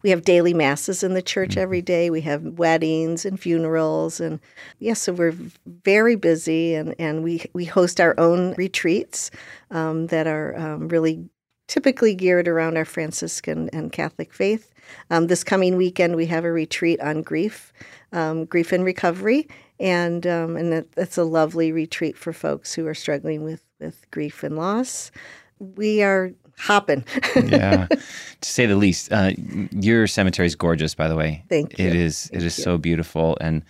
We 0.03 0.09
have 0.09 0.23
daily 0.23 0.55
masses 0.55 1.03
in 1.03 1.13
the 1.13 1.21
church 1.21 1.59
every 1.59 1.83
day. 1.83 2.09
We 2.09 2.23
have 2.23 2.43
weddings 2.43 3.27
and 3.27 3.39
funerals, 3.39 4.21
and 4.21 4.41
yes, 4.79 5.03
so 5.03 5.13
we're 5.13 5.35
very 5.67 6.17
busy, 6.17 6.75
and, 6.75 6.95
and 6.99 7.23
we 7.23 7.45
we 7.53 7.67
host 7.67 8.01
our 8.01 8.19
own 8.19 8.55
retreats 8.55 9.31
um, 9.71 10.07
that 10.07 10.27
are 10.27 10.57
um, 10.57 10.89
really 10.89 11.29
typically 11.67 12.15
geared 12.15 12.49
around 12.49 12.77
our 12.77 12.85
Franciscan 12.85 13.69
and 13.73 13.93
Catholic 13.93 14.33
faith. 14.33 14.73
Um, 15.11 15.27
this 15.27 15.43
coming 15.43 15.77
weekend, 15.77 16.17
we 16.17 16.27
have 16.27 16.45
a 16.45 16.53
retreat 16.53 17.01
on 17.01 17.23
grief, 17.23 17.73
um, 18.13 18.45
grief 18.45 18.73
and 18.73 18.85
recovery, 18.85 19.49
and 19.81 20.27
um, 20.27 20.57
and 20.57 20.73
that, 20.73 20.93
that's 20.93 21.19
a 21.19 21.25
lovely 21.25 21.73
retreat 21.73 22.17
for 22.17 22.33
folks 22.33 22.75
who 22.75 22.87
are 22.87 22.95
struggling 22.95 23.43
with 23.43 23.63
with 23.81 24.09
grief 24.11 24.43
and 24.43 24.57
loss. 24.57 25.11
We 25.59 26.03
are 26.03 26.33
hopping. 26.59 27.05
yeah, 27.37 27.87
to 27.89 28.49
say 28.49 28.67
the 28.67 28.77
least. 28.77 29.13
Uh, 29.13 29.33
your 29.73 30.07
cemetery 30.07 30.47
is 30.47 30.55
gorgeous, 30.55 30.95
by 30.95 31.09
the 31.09 31.17
way. 31.17 31.45
Thank 31.49 31.79
you. 31.79 31.87
It 31.87 31.95
is. 31.95 32.27
It 32.27 32.35
Thank 32.35 32.45
is 32.45 32.59
you. 32.59 32.65
so 32.65 32.79
beautiful, 32.79 33.37
and 33.41 33.65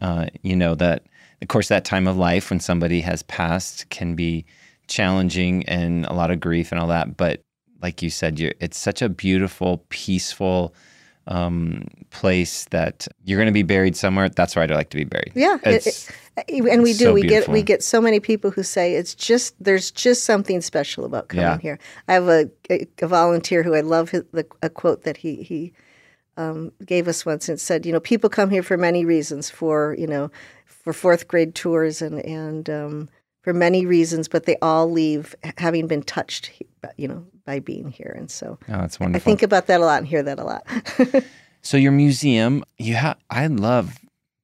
uh, 0.00 0.26
you 0.42 0.54
know 0.54 0.74
that, 0.76 1.04
of 1.42 1.48
course, 1.48 1.68
that 1.68 1.84
time 1.84 2.06
of 2.06 2.16
life 2.16 2.50
when 2.50 2.60
somebody 2.60 3.00
has 3.00 3.22
passed 3.24 3.88
can 3.90 4.14
be 4.14 4.44
challenging 4.88 5.64
and 5.68 6.06
a 6.06 6.12
lot 6.12 6.30
of 6.30 6.40
grief 6.40 6.72
and 6.72 6.80
all 6.80 6.88
that. 6.88 7.16
But 7.16 7.42
like 7.82 8.02
you 8.02 8.10
said, 8.10 8.38
you're, 8.38 8.52
it's 8.60 8.78
such 8.78 9.02
a 9.02 9.08
beautiful, 9.08 9.84
peaceful 9.88 10.74
um, 11.28 11.86
place 12.10 12.66
that 12.66 13.08
you're 13.24 13.36
going 13.38 13.46
to 13.48 13.52
be 13.52 13.62
buried 13.64 13.96
somewhere. 13.96 14.28
That's 14.28 14.54
where 14.54 14.62
I'd 14.62 14.70
like 14.70 14.90
to 14.90 14.96
be 14.96 15.04
buried. 15.04 15.32
Yeah, 15.34 15.56
it- 15.64 15.86
It's- 15.86 16.10
and 16.50 16.82
we 16.82 16.92
do. 16.92 17.04
so 17.06 17.12
we 17.14 17.22
get 17.22 17.48
we 17.48 17.62
get 17.62 17.82
so 17.82 17.98
many 17.98 18.20
people 18.20 18.50
who 18.50 18.62
say 18.62 18.94
it's 18.94 19.14
just 19.14 19.54
there's 19.58 19.90
just 19.90 20.24
something 20.24 20.60
special 20.60 21.06
about 21.06 21.28
coming 21.28 21.44
Yeah. 21.46 21.58
here. 21.58 21.78
I 22.08 22.12
have 22.12 22.28
a, 22.28 22.50
a, 22.70 22.86
a 23.00 23.06
volunteer 23.06 23.62
who 23.62 23.74
I 23.74 23.80
love 23.80 24.10
his, 24.10 24.22
the, 24.32 24.46
a 24.62 24.68
quote 24.68 25.04
that 25.04 25.16
he 25.16 25.36
he 25.36 25.72
um, 26.36 26.72
gave 26.84 27.08
us 27.08 27.24
once 27.24 27.48
and 27.48 27.58
said, 27.58 27.86
you 27.86 27.92
know, 27.92 28.00
people 28.00 28.28
come 28.28 28.50
here 28.50 28.62
for 28.62 28.76
many 28.76 29.06
reasons, 29.06 29.48
for 29.48 29.96
you 29.98 30.06
know, 30.06 30.30
for 30.66 30.92
fourth 30.92 31.26
grade 31.26 31.54
tours 31.54 32.02
and 32.02 32.22
and 32.26 32.68
um, 32.68 33.08
for 33.46 33.52
many 33.52 33.86
reasons, 33.86 34.26
but 34.26 34.44
they 34.44 34.56
all 34.60 34.90
leave 34.90 35.32
having 35.56 35.86
been 35.86 36.02
touched, 36.02 36.50
you 36.96 37.06
know, 37.06 37.24
by 37.44 37.60
being 37.60 37.92
here. 37.92 38.12
And 38.18 38.28
so 38.28 38.58
oh, 38.68 38.80
it's 38.82 39.00
I 39.00 39.20
think 39.20 39.40
about 39.40 39.68
that 39.68 39.80
a 39.80 39.84
lot 39.84 39.98
and 39.98 40.06
hear 40.08 40.24
that 40.24 40.40
a 40.40 40.44
lot. 40.44 40.66
So 41.62 41.76
your 41.76 41.90
museum, 41.90 42.62
you 42.78 42.94
have 42.94 43.16
I 43.28 43.48
love 43.48 43.98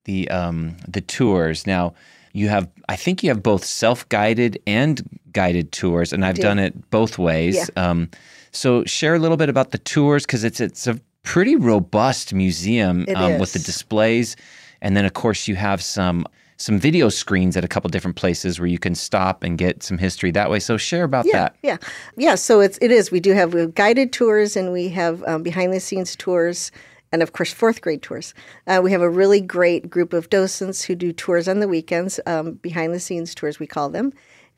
the 0.07 0.29
um 0.31 0.77
the 0.89 1.01
tours. 1.01 1.69
Now, 1.69 1.95
you 2.33 2.49
have 2.49 2.69
I 2.89 2.97
think 2.97 3.23
you 3.23 3.31
have 3.31 3.45
both 3.45 3.65
self-guided 3.65 4.61
and 4.67 5.21
guided 5.33 5.71
tours 5.71 6.13
and 6.13 6.25
I've 6.25 6.35
do. 6.35 6.43
done 6.43 6.59
it 6.59 6.91
both 6.91 7.19
ways. 7.19 7.71
Um 7.77 8.11
so 8.51 8.83
share 8.87 9.15
a 9.15 9.21
little 9.21 9.37
bit 9.37 9.49
about 9.49 9.71
the 9.71 9.79
tours 9.79 10.27
cuz 10.27 10.43
it's 10.43 10.61
it's 10.61 10.89
a 10.89 10.99
pretty 11.23 11.55
robust 11.55 12.35
museum 12.35 13.07
um, 13.15 13.39
with 13.39 13.53
the 13.53 13.61
displays 13.61 14.35
and 14.81 14.97
then 14.97 15.05
of 15.05 15.13
course 15.13 15.47
you 15.47 15.55
have 15.55 15.81
some 15.81 16.27
some 16.63 16.79
video 16.79 17.09
screens 17.09 17.57
at 17.57 17.65
a 17.65 17.69
couple 17.69 17.91
different 17.91 18.17
places 18.17 18.61
where 18.61 18.69
you 18.69 18.79
can 18.79 18.95
stop 18.95 19.43
and 19.43 19.59
get 19.59 19.83
some 19.83 19.99
history 19.99 20.31
that 20.31 20.49
way. 20.49 20.61
So 20.61 20.77
share 20.77 21.03
about 21.03 21.27
yeah, 21.27 21.33
that. 21.33 21.57
Yeah, 21.63 21.77
yeah. 22.17 22.35
So 22.37 22.61
it's 22.61 22.79
it 22.81 22.93
is. 22.93 23.11
We 23.11 23.19
do 23.19 23.33
have, 23.33 23.53
we 23.53 23.61
have 23.61 23.75
guided 23.75 24.13
tours 24.13 24.57
and 24.57 24.73
we 24.73 24.89
have 24.91 25.25
um, 25.25 25.43
behind 25.43 25.73
the 25.73 25.81
scenes 25.81 26.15
tours, 26.15 26.71
and 27.11 27.21
of 27.21 27.33
course 27.33 27.53
fourth 27.53 27.81
grade 27.81 28.01
tours. 28.01 28.33
Uh, 28.69 28.81
we 28.83 28.93
have 28.93 29.03
a 29.03 29.11
really 29.11 29.41
great 29.41 29.91
group 29.91 30.13
of 30.13 30.31
docents 30.31 30.85
who 30.85 30.95
do 30.95 31.13
tours 31.13 31.49
on 31.49 31.59
the 31.59 31.67
weekends, 31.67 32.21
um, 32.27 32.53
behind 32.53 32.95
the 32.95 33.01
scenes 33.01 33.35
tours 33.35 33.59
we 33.59 33.67
call 33.67 33.89
them, 33.89 34.13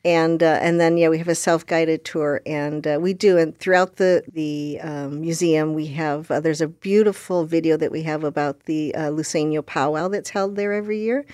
and 0.04 0.42
uh, 0.42 0.58
and 0.60 0.78
then 0.78 0.98
yeah 0.98 1.08
we 1.08 1.16
have 1.16 1.28
a 1.28 1.34
self 1.34 1.66
guided 1.66 2.04
tour, 2.04 2.42
and 2.44 2.86
uh, 2.86 2.98
we 3.00 3.14
do 3.14 3.38
and 3.38 3.56
throughout 3.56 3.96
the 3.96 4.22
the 4.30 4.78
um, 4.82 5.22
museum 5.22 5.72
we 5.72 5.86
have 5.86 6.30
uh, 6.30 6.38
there's 6.38 6.60
a 6.60 6.68
beautiful 6.68 7.46
video 7.46 7.78
that 7.78 7.90
we 7.90 8.02
have 8.02 8.24
about 8.24 8.64
the 8.64 8.94
uh, 8.94 9.08
Luiseño 9.08 9.64
powwow 9.64 10.08
that's 10.08 10.28
held 10.30 10.56
there 10.56 10.74
every 10.74 10.98
year, 11.00 11.24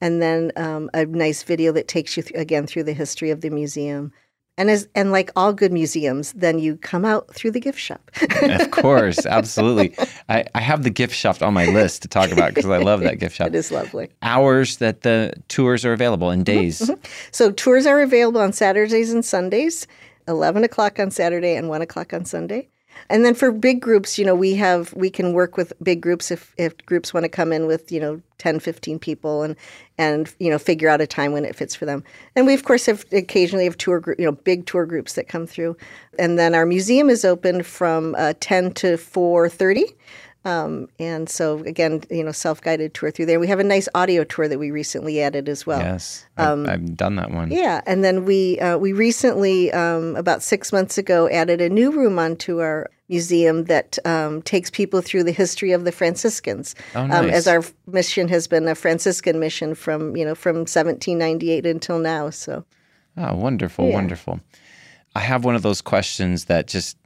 and 0.00 0.22
then 0.22 0.52
um, 0.56 0.90
a 0.94 1.04
nice 1.06 1.42
video 1.42 1.72
that 1.72 1.88
takes 1.88 2.16
you 2.16 2.22
th- 2.22 2.40
again 2.40 2.66
through 2.66 2.84
the 2.84 2.92
history 2.92 3.30
of 3.30 3.40
the 3.40 3.50
museum. 3.50 4.12
And 4.58 4.70
as 4.70 4.88
and 4.94 5.10
like 5.10 5.30
all 5.36 5.54
good 5.54 5.72
museums, 5.72 6.32
then 6.32 6.58
you 6.58 6.76
come 6.76 7.06
out 7.06 7.32
through 7.34 7.52
the 7.52 7.60
gift 7.60 7.78
shop. 7.78 8.10
of 8.42 8.70
course, 8.70 9.24
absolutely. 9.26 9.94
I, 10.28 10.44
I 10.54 10.60
have 10.60 10.82
the 10.82 10.90
gift 10.90 11.14
shop 11.14 11.40
on 11.40 11.54
my 11.54 11.66
list 11.66 12.02
to 12.02 12.08
talk 12.08 12.30
about 12.30 12.52
because 12.52 12.68
I 12.68 12.78
love 12.78 13.00
that 13.00 13.18
gift 13.18 13.36
shop. 13.36 13.46
it 13.48 13.54
is 13.54 13.70
lovely. 13.70 14.10
Hours 14.20 14.76
that 14.76 15.00
the 15.00 15.32
tours 15.48 15.86
are 15.86 15.94
available 15.94 16.28
and 16.28 16.44
days. 16.44 16.90
So 17.30 17.50
tours 17.52 17.86
are 17.86 18.02
available 18.02 18.40
on 18.40 18.52
Saturdays 18.52 19.12
and 19.12 19.24
Sundays, 19.24 19.86
11 20.28 20.64
o'clock 20.64 20.98
on 20.98 21.10
Saturday 21.10 21.56
and 21.56 21.70
1 21.70 21.80
o'clock 21.80 22.12
on 22.12 22.26
Sunday. 22.26 22.68
And 23.10 23.24
then 23.24 23.34
for 23.34 23.50
big 23.50 23.80
groups, 23.80 24.18
you 24.18 24.24
know, 24.24 24.36
we 24.36 24.54
have 24.54 24.94
we 24.94 25.10
can 25.10 25.32
work 25.32 25.56
with 25.56 25.72
big 25.82 26.00
groups 26.00 26.30
if, 26.30 26.54
if 26.56 26.76
groups 26.86 27.12
want 27.12 27.24
to 27.24 27.28
come 27.28 27.52
in 27.52 27.66
with, 27.66 27.90
you 27.90 27.98
know, 27.98 28.22
10, 28.38 28.60
15 28.60 28.98
people 29.00 29.42
and 29.42 29.56
and 29.98 30.32
you 30.38 30.48
know, 30.48 30.58
figure 30.58 30.88
out 30.88 31.00
a 31.00 31.06
time 31.06 31.32
when 31.32 31.44
it 31.44 31.56
fits 31.56 31.74
for 31.74 31.84
them. 31.86 32.04
And 32.36 32.46
we 32.46 32.54
of 32.54 32.64
course 32.64 32.86
have 32.86 33.04
occasionally 33.12 33.64
have 33.64 33.76
tour 33.76 33.98
group, 33.98 34.18
you 34.20 34.24
know, 34.24 34.32
big 34.32 34.64
tour 34.64 34.86
groups 34.86 35.14
that 35.14 35.26
come 35.26 35.46
through. 35.46 35.76
And 36.18 36.38
then 36.38 36.54
our 36.54 36.64
museum 36.64 37.10
is 37.10 37.24
open 37.24 37.64
from 37.64 38.14
uh, 38.16 38.34
10 38.40 38.72
to 38.74 38.96
4:30. 38.96 39.92
Um, 40.44 40.88
and 40.98 41.28
so 41.28 41.58
again, 41.64 42.02
you 42.10 42.24
know, 42.24 42.32
self-guided 42.32 42.94
tour 42.94 43.10
through 43.10 43.26
there. 43.26 43.38
We 43.38 43.48
have 43.48 43.58
a 43.58 43.64
nice 43.64 43.88
audio 43.94 44.24
tour 44.24 44.48
that 44.48 44.58
we 44.58 44.70
recently 44.70 45.20
added 45.20 45.50
as 45.50 45.66
well. 45.66 45.80
Yes, 45.80 46.24
I've, 46.38 46.66
I've 46.66 46.96
done 46.96 47.16
that 47.16 47.30
one. 47.30 47.50
Yeah, 47.50 47.82
and 47.86 48.02
then 48.02 48.24
we 48.24 48.58
uh, 48.58 48.78
we 48.78 48.92
recently, 48.92 49.70
um, 49.72 50.16
about 50.16 50.42
six 50.42 50.72
months 50.72 50.96
ago, 50.96 51.28
added 51.28 51.60
a 51.60 51.68
new 51.68 51.90
room 51.90 52.18
onto 52.18 52.60
our 52.60 52.88
museum 53.10 53.64
that 53.64 53.98
um, 54.06 54.40
takes 54.42 54.70
people 54.70 55.02
through 55.02 55.24
the 55.24 55.32
history 55.32 55.72
of 55.72 55.84
the 55.84 55.92
Franciscans. 55.92 56.74
Oh, 56.94 57.02
um, 57.02 57.08
nice. 57.08 57.32
as 57.34 57.48
our 57.48 57.62
mission 57.86 58.28
has 58.28 58.46
been 58.46 58.66
a 58.68 58.74
Franciscan 58.74 59.38
mission 59.40 59.74
from 59.74 60.16
you 60.16 60.24
know 60.24 60.34
from 60.36 60.56
1798 60.60 61.66
until 61.66 61.98
now. 61.98 62.30
So 62.30 62.64
Oh, 63.16 63.34
wonderful, 63.34 63.88
Yeah. 63.88 63.94
wonderful. 63.94 64.40
I 65.16 65.20
have 65.20 65.44
one 65.44 65.56
of 65.56 65.62
those 65.62 65.82
questions 65.82 66.44
that 66.46 66.68
just 66.68 66.96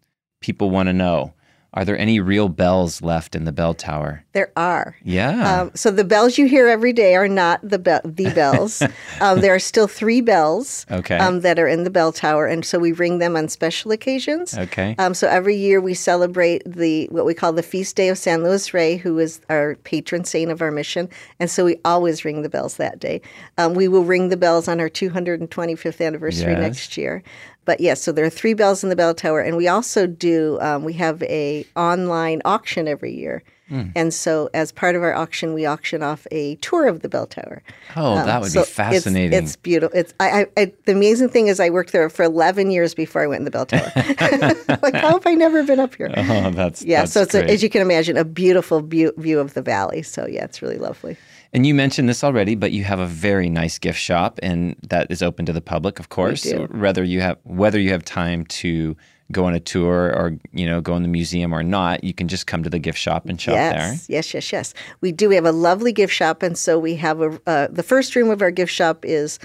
people 0.40 0.68
want 0.70 0.88
to 0.88 0.92
know. 0.92 1.32
Are 1.74 1.84
there 1.84 1.98
any 1.98 2.20
real 2.20 2.48
bells 2.48 3.02
left 3.02 3.34
in 3.34 3.44
the 3.44 3.52
bell 3.52 3.74
tower? 3.74 4.20
there 4.32 4.50
are. 4.56 4.96
Yeah. 5.04 5.60
Um, 5.62 5.70
so 5.76 5.92
the 5.92 6.02
bells 6.02 6.38
you 6.38 6.46
hear 6.48 6.66
every 6.66 6.92
day 6.92 7.14
are 7.14 7.28
not 7.28 7.60
the 7.62 7.78
be- 7.78 7.98
the 8.24 8.30
bells. 8.34 8.82
um, 9.20 9.40
there 9.40 9.54
are 9.54 9.60
still 9.60 9.86
three 9.86 10.20
bells 10.20 10.86
Okay. 10.90 11.18
um, 11.18 11.40
that 11.42 11.56
are 11.58 11.68
in 11.68 11.84
the 11.84 11.90
bell 11.90 12.10
tower, 12.10 12.46
and 12.46 12.64
so 12.64 12.80
we 12.80 12.90
ring 12.90 13.18
them 13.18 13.36
on 13.36 13.48
special 13.48 13.92
occasions. 13.92 14.56
okay. 14.58 14.96
Um, 14.98 15.14
so 15.14 15.28
every 15.28 15.54
year 15.56 15.80
we 15.80 15.94
celebrate 15.94 16.62
the 16.66 17.06
what 17.12 17.24
we 17.26 17.34
call 17.34 17.52
the 17.52 17.62
feast 17.62 17.94
day 17.94 18.08
of 18.08 18.18
San 18.18 18.42
Luis 18.42 18.74
Rey, 18.74 18.96
who 18.96 19.18
is 19.20 19.40
our 19.48 19.76
patron 19.84 20.24
saint 20.24 20.50
of 20.50 20.60
our 20.62 20.72
mission, 20.72 21.08
and 21.38 21.48
so 21.50 21.64
we 21.64 21.76
always 21.84 22.24
ring 22.24 22.42
the 22.42 22.48
bells 22.48 22.76
that 22.76 22.98
day. 22.98 23.20
Um, 23.58 23.74
we 23.74 23.86
will 23.86 24.04
ring 24.04 24.30
the 24.30 24.36
bells 24.36 24.66
on 24.66 24.80
our 24.80 24.88
225th 24.90 26.04
anniversary 26.04 26.52
Yes. 26.52 26.60
next 26.60 26.96
year. 26.96 27.22
But 27.64 27.80
yes, 27.80 28.02
so 28.02 28.12
there 28.12 28.24
are 28.24 28.30
three 28.30 28.54
bells 28.54 28.82
in 28.82 28.90
the 28.90 28.96
bell 28.96 29.14
tower, 29.14 29.40
and 29.40 29.56
we 29.56 29.68
also 29.68 30.06
do 30.06 30.58
um, 30.60 30.84
we 30.84 30.92
have 30.94 31.22
a 31.24 31.66
online 31.76 32.42
auction 32.44 32.88
every 32.88 33.12
year. 33.12 33.42
Hmm. 33.68 33.84
And 33.96 34.12
so, 34.12 34.50
as 34.52 34.72
part 34.72 34.94
of 34.94 35.02
our 35.02 35.14
auction, 35.14 35.54
we 35.54 35.64
auction 35.64 36.02
off 36.02 36.26
a 36.30 36.56
tour 36.56 36.86
of 36.86 37.00
the 37.00 37.08
bell 37.08 37.26
tower. 37.26 37.62
oh, 37.96 38.16
that 38.16 38.28
Um, 38.28 38.42
would 38.42 38.52
so 38.52 38.60
be 38.60 38.66
fascinating. 38.66 39.32
It's, 39.32 39.56
beautiful. 39.56 39.98
It's 39.98 40.12
I, 40.20 40.42
I, 40.42 40.46
I. 40.58 40.72
The 40.84 40.92
amazing 40.92 41.30
thing 41.30 41.46
is, 41.48 41.60
I 41.60 41.70
worked 41.70 41.92
there 41.92 42.10
for 42.10 42.24
eleven 42.24 42.70
years 42.70 42.94
before 42.94 43.22
I 43.22 43.26
went 43.26 43.40
in 43.40 43.44
the 43.44 43.50
bell 43.50 43.64
tower. 43.66 43.90
like, 44.82 44.94
how 44.94 45.12
have 45.12 45.26
I 45.26 45.34
never 45.34 45.62
been 45.64 45.80
up 45.80 45.94
here? 45.94 46.12
oh, 46.14 46.50
that's 46.50 46.82
yeah, 46.82 47.00
That's 47.00 47.12
so 47.12 47.22
it's 47.22 47.34
a, 47.34 47.44
as 47.48 47.62
you 47.62 47.70
can 47.70 47.80
imagine, 47.80 48.16
a 48.18 48.24
beautiful 48.24 48.80
view, 48.80 49.12
view 49.16 49.40
of 49.40 49.54
the 49.54 49.62
valley. 49.62 50.02
So 50.02 50.26
yeah, 50.26 50.44
it's 50.44 50.60
really 50.60 50.78
lovely. 50.78 51.16
And 51.54 51.64
you 51.64 51.72
mentioned 51.72 52.08
this 52.08 52.24
already, 52.24 52.56
but 52.56 52.72
you 52.72 52.82
have 52.82 52.98
a 52.98 53.06
very 53.06 53.48
nice 53.48 53.78
gift 53.78 53.98
shop, 53.98 54.40
and 54.42 54.74
that 54.88 55.08
is 55.10 55.22
open 55.22 55.46
to 55.46 55.52
the 55.52 55.60
public, 55.60 56.00
of 56.00 56.08
course. 56.08 56.52
Whether 56.70 57.04
you 57.04 57.20
have 57.20 57.38
whether 57.44 57.78
you 57.78 57.92
have 57.92 58.04
time 58.04 58.44
to 58.46 58.96
go 59.32 59.44
on 59.46 59.54
a 59.54 59.60
tour 59.60 60.12
or 60.14 60.36
you 60.52 60.66
know 60.66 60.80
go 60.80 60.94
in 60.96 61.02
the 61.02 61.08
museum 61.08 61.52
or 61.54 61.62
not, 61.62 62.04
you 62.04 62.12
can 62.14 62.28
just 62.28 62.46
come 62.46 62.62
to 62.62 62.70
the 62.70 62.78
gift 62.78 62.98
shop 62.98 63.26
and 63.26 63.40
shop 63.40 63.54
there. 63.54 63.92
yes, 63.92 64.06
yes, 64.08 64.34
yes, 64.34 64.52
yes. 64.52 64.74
We 65.00 65.12
do. 65.12 65.28
We 65.28 65.34
have 65.34 65.46
a 65.46 65.52
lovely 65.52 65.92
gift 65.92 66.12
shop, 66.12 66.42
and 66.42 66.56
so 66.58 66.78
we 66.78 66.96
have 66.96 67.20
a. 67.20 67.40
Uh, 67.46 67.68
the 67.70 67.82
first 67.82 68.14
room 68.16 68.30
of 68.30 68.42
our 68.42 68.50
gift 68.50 68.72
shop 68.72 69.04
is, 69.04 69.38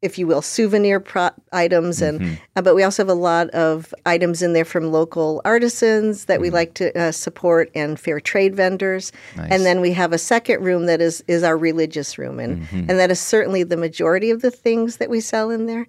if 0.00 0.16
you 0.18 0.26
will, 0.26 0.42
souvenir 0.42 1.00
pro- 1.00 1.30
items, 1.52 2.00
and 2.00 2.20
Mm-hmm. 2.20 2.34
uh, 2.56 2.62
but 2.62 2.74
we 2.74 2.82
also 2.82 3.02
have 3.02 3.08
a 3.10 3.14
lot 3.14 3.50
of 3.50 3.92
items 4.06 4.42
in 4.42 4.52
there 4.52 4.64
from 4.64 4.92
local 4.92 5.40
artisans 5.44 6.24
that 6.26 6.34
Mm-hmm. 6.36 6.42
we 6.42 6.50
like 6.50 6.74
to 6.74 6.98
uh, 6.98 7.12
support 7.12 7.70
and 7.74 7.98
fair 7.98 8.20
trade 8.20 8.54
vendors. 8.54 9.12
Nice. 9.36 9.50
And 9.50 9.64
then 9.66 9.80
we 9.80 9.92
have 9.92 10.12
a 10.12 10.18
second 10.18 10.62
room 10.64 10.86
that 10.86 11.00
is 11.00 11.22
is 11.28 11.42
our 11.42 11.56
religious 11.58 12.16
room, 12.16 12.38
and 12.40 12.62
Mm-hmm. 12.62 12.78
and 12.90 12.98
that 12.98 13.10
is 13.10 13.20
certainly 13.20 13.62
the 13.64 13.76
majority 13.76 14.30
of 14.30 14.40
the 14.40 14.50
things 14.50 14.96
that 14.98 15.10
we 15.10 15.20
sell 15.20 15.50
in 15.50 15.66
there. 15.66 15.86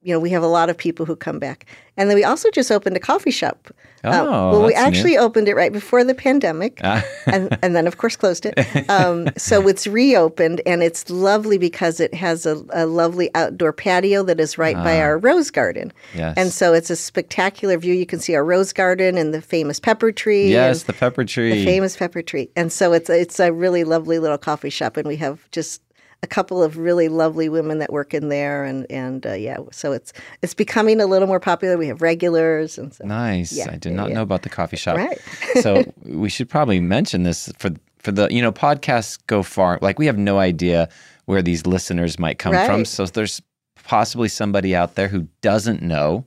You 0.00 0.14
know, 0.14 0.20
we 0.20 0.30
have 0.30 0.44
a 0.44 0.48
lot 0.48 0.70
of 0.70 0.78
people 0.78 1.06
who 1.06 1.16
come 1.16 1.40
back, 1.40 1.66
and 1.96 2.08
then 2.08 2.14
we 2.16 2.22
also 2.22 2.50
just 2.52 2.70
opened 2.70 2.96
a 2.96 3.00
coffee 3.00 3.32
shop. 3.32 3.68
Oh, 4.04 4.10
Uh, 4.10 4.22
Oh, 4.28 4.50
well, 4.52 4.62
we 4.66 4.72
that's 4.72 4.80
new. 4.82 4.86
actually 4.86 5.18
opened 5.18 5.48
it 5.48 5.56
right 5.56 5.72
before 5.72 6.04
the 6.04 6.14
pandemic, 6.14 6.80
Ah. 6.84 7.04
and 7.26 7.58
and 7.62 7.74
then 7.74 7.88
of 7.88 7.96
course 7.98 8.14
closed 8.14 8.46
it. 8.46 8.54
Um, 8.88 9.28
so 9.36 9.66
it's 9.66 9.88
reopened, 9.88 10.60
and 10.64 10.84
it's 10.84 11.10
lovely 11.10 11.58
because 11.58 11.98
it 11.98 12.14
has 12.14 12.46
a, 12.46 12.62
a 12.70 12.86
lovely 12.86 13.28
outdoor 13.34 13.72
patio 13.72 14.22
that 14.22 14.38
is 14.38 14.56
right 14.56 14.76
by 14.76 15.00
our 15.00 15.18
rose 15.18 15.50
garden. 15.50 15.92
Yes. 16.14 16.34
And 16.36 16.52
so 16.52 16.74
it's 16.74 16.90
a 16.90 16.96
spectacular 16.96 17.76
view. 17.76 17.92
You 17.92 18.06
can 18.06 18.20
see 18.20 18.36
our 18.36 18.44
rose 18.44 18.72
garden 18.72 19.18
and 19.18 19.34
the 19.34 19.42
famous 19.42 19.80
pepper 19.80 20.12
tree. 20.12 20.48
Yes, 20.52 20.84
the 20.84 20.92
pepper 20.92 21.24
tree. 21.24 21.50
the 21.50 21.64
famous 21.64 21.96
pepper 21.96 22.22
tree. 22.22 22.50
And 22.54 22.72
so 22.72 22.92
it's 22.92 23.10
it's 23.10 23.40
a 23.40 23.52
really 23.52 23.82
lovely 23.82 24.20
little 24.20 24.38
coffee 24.38 24.70
shop, 24.70 24.96
and 24.96 25.08
we 25.08 25.16
have 25.16 25.50
just 25.50 25.82
a 26.22 26.26
couple 26.26 26.62
of 26.62 26.76
really 26.76 27.08
lovely 27.08 27.48
women 27.48 27.78
that 27.78 27.92
work 27.92 28.12
in 28.12 28.28
there, 28.28 28.64
and 28.64 28.86
and 28.90 29.26
uh, 29.26 29.34
yeah, 29.34 29.58
so 29.70 29.92
it's 29.92 30.12
it's 30.42 30.54
becoming 30.54 31.00
a 31.00 31.06
little 31.06 31.28
more 31.28 31.40
popular. 31.40 31.78
We 31.78 31.88
have 31.88 32.02
regulars, 32.02 32.78
and 32.78 32.92
so 32.92 33.04
Nice. 33.04 33.52
Yeah, 33.52 33.70
I 33.70 33.76
did 33.76 33.92
not 33.92 34.08
yeah. 34.08 34.16
know 34.16 34.22
about 34.22 34.42
the 34.42 34.48
coffee 34.48 34.76
shop. 34.76 34.96
Right. 34.96 35.20
so 35.62 35.84
we 36.02 36.28
should 36.28 36.48
probably 36.48 36.80
mention 36.80 37.22
this 37.22 37.52
for 37.58 37.70
for 37.98 38.12
the 38.12 38.28
you 38.30 38.42
know 38.42 38.52
podcasts 38.52 39.18
go 39.26 39.42
far. 39.42 39.78
Like 39.80 39.98
we 39.98 40.06
have 40.06 40.18
no 40.18 40.38
idea 40.38 40.88
where 41.26 41.42
these 41.42 41.66
listeners 41.66 42.18
might 42.18 42.38
come 42.38 42.54
from. 42.54 42.84
So 42.84 43.04
there's 43.06 43.40
possibly 43.84 44.28
somebody 44.28 44.74
out 44.74 44.94
there 44.94 45.08
who 45.08 45.28
doesn't 45.40 45.82
know 45.82 46.26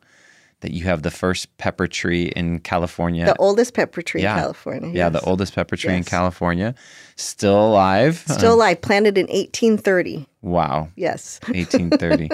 that 0.61 0.71
you 0.71 0.83
have 0.85 1.01
the 1.03 1.11
first 1.11 1.55
pepper 1.57 1.87
tree 1.87 2.31
in 2.35 2.59
California. 2.59 3.25
the 3.25 3.35
oldest 3.37 3.73
pepper 3.73 4.01
tree 4.01 4.21
Yeah. 4.23 4.35
in 4.35 4.41
California. 4.41 4.91
yeah, 4.93 5.09
the 5.09 5.21
oldest 5.21 5.53
pepper 5.55 5.75
tree 5.75 5.93
in 5.95 6.03
California, 6.03 6.73
still 7.15 7.67
alive. 7.67 8.23
still 8.27 8.53
alive, 8.55 8.81
planted 8.81 9.17
in 9.17 9.25
1830. 9.27 10.27
wow, 10.41 10.87
Yes. 10.95 11.39
1830. 11.47 12.29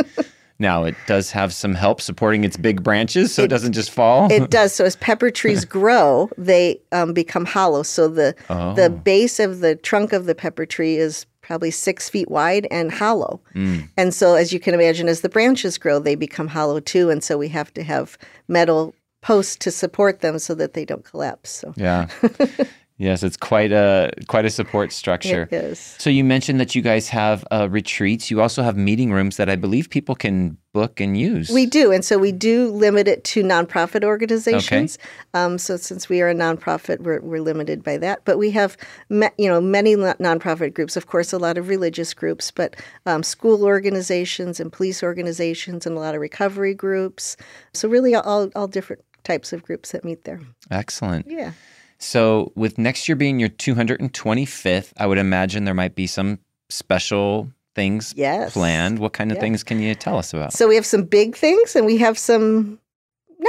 now 0.59 0.83
it 0.83 0.95
does 1.07 1.31
have 1.31 1.53
some 1.53 1.73
help 1.75 2.01
supporting 2.01 2.43
its 2.43 2.57
big 2.57 2.83
branches, 2.83 3.33
so 3.33 3.43
it, 3.43 3.47
doesn't 3.47 3.73
just 3.73 3.91
fall. 3.91 4.31
It 4.31 4.49
does. 4.59 4.73
So 4.73 4.85
as 4.85 4.95
pepper 4.95 5.29
trees 5.31 5.65
grow, 5.79 6.29
they 6.37 6.79
um, 6.91 7.13
become 7.13 7.45
hollow. 7.45 7.83
So 7.83 8.07
the 8.07 8.35
Oh. 8.49 8.73
the 8.75 8.89
base 8.89 9.39
of 9.39 9.59
the 9.59 9.75
trunk 9.75 10.13
of 10.13 10.25
the 10.25 10.35
pepper 10.35 10.65
tree 10.65 10.97
is 10.97 11.25
probably 11.47 11.71
six 11.71 12.09
feet 12.09 12.29
wide 12.29 12.67
and 12.69 12.91
hollow. 12.91 13.39
Mm. 13.55 13.89
And 13.95 14.13
so, 14.13 14.35
as 14.35 14.51
you 14.51 14.59
can 14.59 14.73
imagine, 14.73 15.07
as 15.07 15.21
the 15.21 15.29
branches 15.29 15.77
grow, 15.77 15.97
they 15.97 16.15
become 16.15 16.49
hollow 16.49 16.81
too. 16.81 17.09
And 17.09 17.23
so 17.23 17.37
we 17.37 17.47
have 17.47 17.73
to 17.75 17.83
have 17.83 18.17
metal 18.49 18.93
posts 19.21 19.55
to 19.55 19.71
support 19.71 20.19
them 20.19 20.37
so 20.39 20.53
that 20.55 20.73
they 20.73 20.83
don't 20.83 21.05
collapse. 21.05 21.49
So 21.49 21.73
Yeah. 21.77 22.09
yes, 22.97 23.23
it's 23.23 23.37
quite 23.37 23.71
a 23.71 24.11
quite 24.27 24.45
a 24.45 24.49
support 24.49 24.91
structure. 24.91 25.47
it 25.51 25.53
is. 25.53 25.95
So 25.97 26.09
you 26.09 26.23
mentioned 26.23 26.59
that 26.59 26.75
you 26.75 26.81
guys 26.81 27.09
have 27.09 27.45
uh, 27.51 27.67
retreats. 27.69 28.29
You 28.29 28.41
also 28.41 28.63
have 28.63 28.77
meeting 28.77 29.11
rooms 29.11 29.37
that 29.37 29.49
I 29.49 29.55
believe 29.55 29.89
people 29.89 30.15
can 30.15 30.57
book 30.73 30.99
and 30.99 31.17
use. 31.17 31.49
We 31.49 31.65
do, 31.65 31.91
and 31.91 32.05
so 32.05 32.17
we 32.19 32.31
do 32.31 32.69
limit 32.69 33.07
it 33.07 33.23
to 33.23 33.41
nonprofit 33.43 34.03
organizations. 34.03 34.99
Um, 35.33 35.57
so 35.57 35.75
since 35.77 36.07
we 36.07 36.21
are 36.21 36.29
a 36.29 36.35
nonprofit, 36.35 36.99
we're, 36.99 37.19
we're 37.21 37.41
limited 37.41 37.83
by 37.83 37.97
that. 37.97 38.23
But 38.25 38.37
we 38.37 38.51
have, 38.51 38.77
ma- 39.09 39.29
you 39.37 39.49
know, 39.49 39.59
many 39.59 39.95
non- 39.95 40.15
nonprofit 40.15 40.73
groups. 40.73 40.95
Of 40.95 41.07
course, 41.07 41.33
a 41.33 41.39
lot 41.39 41.57
of 41.57 41.67
religious 41.69 42.13
groups, 42.13 42.51
but 42.51 42.75
um, 43.05 43.23
school 43.23 43.63
organizations 43.63 44.59
and 44.59 44.71
police 44.71 45.01
organizations, 45.01 45.85
and 45.85 45.97
a 45.97 45.99
lot 45.99 46.13
of 46.13 46.21
recovery 46.21 46.75
groups. 46.75 47.37
So 47.73 47.89
really, 47.89 48.13
all 48.13 48.49
all 48.55 48.67
different 48.67 49.03
types 49.23 49.51
of 49.53 49.63
groups 49.63 49.91
that 49.91 50.05
meet 50.05 50.23
there. 50.25 50.39
Excellent. 50.69 51.25
Yeah. 51.27 51.51
So 51.99 52.51
with 52.55 52.77
next 52.77 53.07
year 53.07 53.15
being 53.15 53.39
your 53.39 53.49
225th, 53.49 54.93
I 54.97 55.07
would 55.07 55.17
imagine 55.17 55.65
there 55.65 55.73
might 55.73 55.95
be 55.95 56.07
some 56.07 56.39
special 56.69 57.49
things 57.75 58.13
Yes. 58.15 58.53
planned. 58.53 58.99
What 58.99 59.13
kind 59.13 59.31
of 59.31 59.39
things 59.39 59.63
can 59.63 59.79
you 59.81 59.95
tell 59.95 60.17
us 60.17 60.33
about? 60.33 60.53
So 60.53 60.67
we 60.67 60.75
have 60.75 60.85
some 60.85 61.03
big 61.03 61.35
things, 61.35 61.75
and 61.75 61.85
we 61.85 61.97
have 61.97 62.17
some 62.17 62.79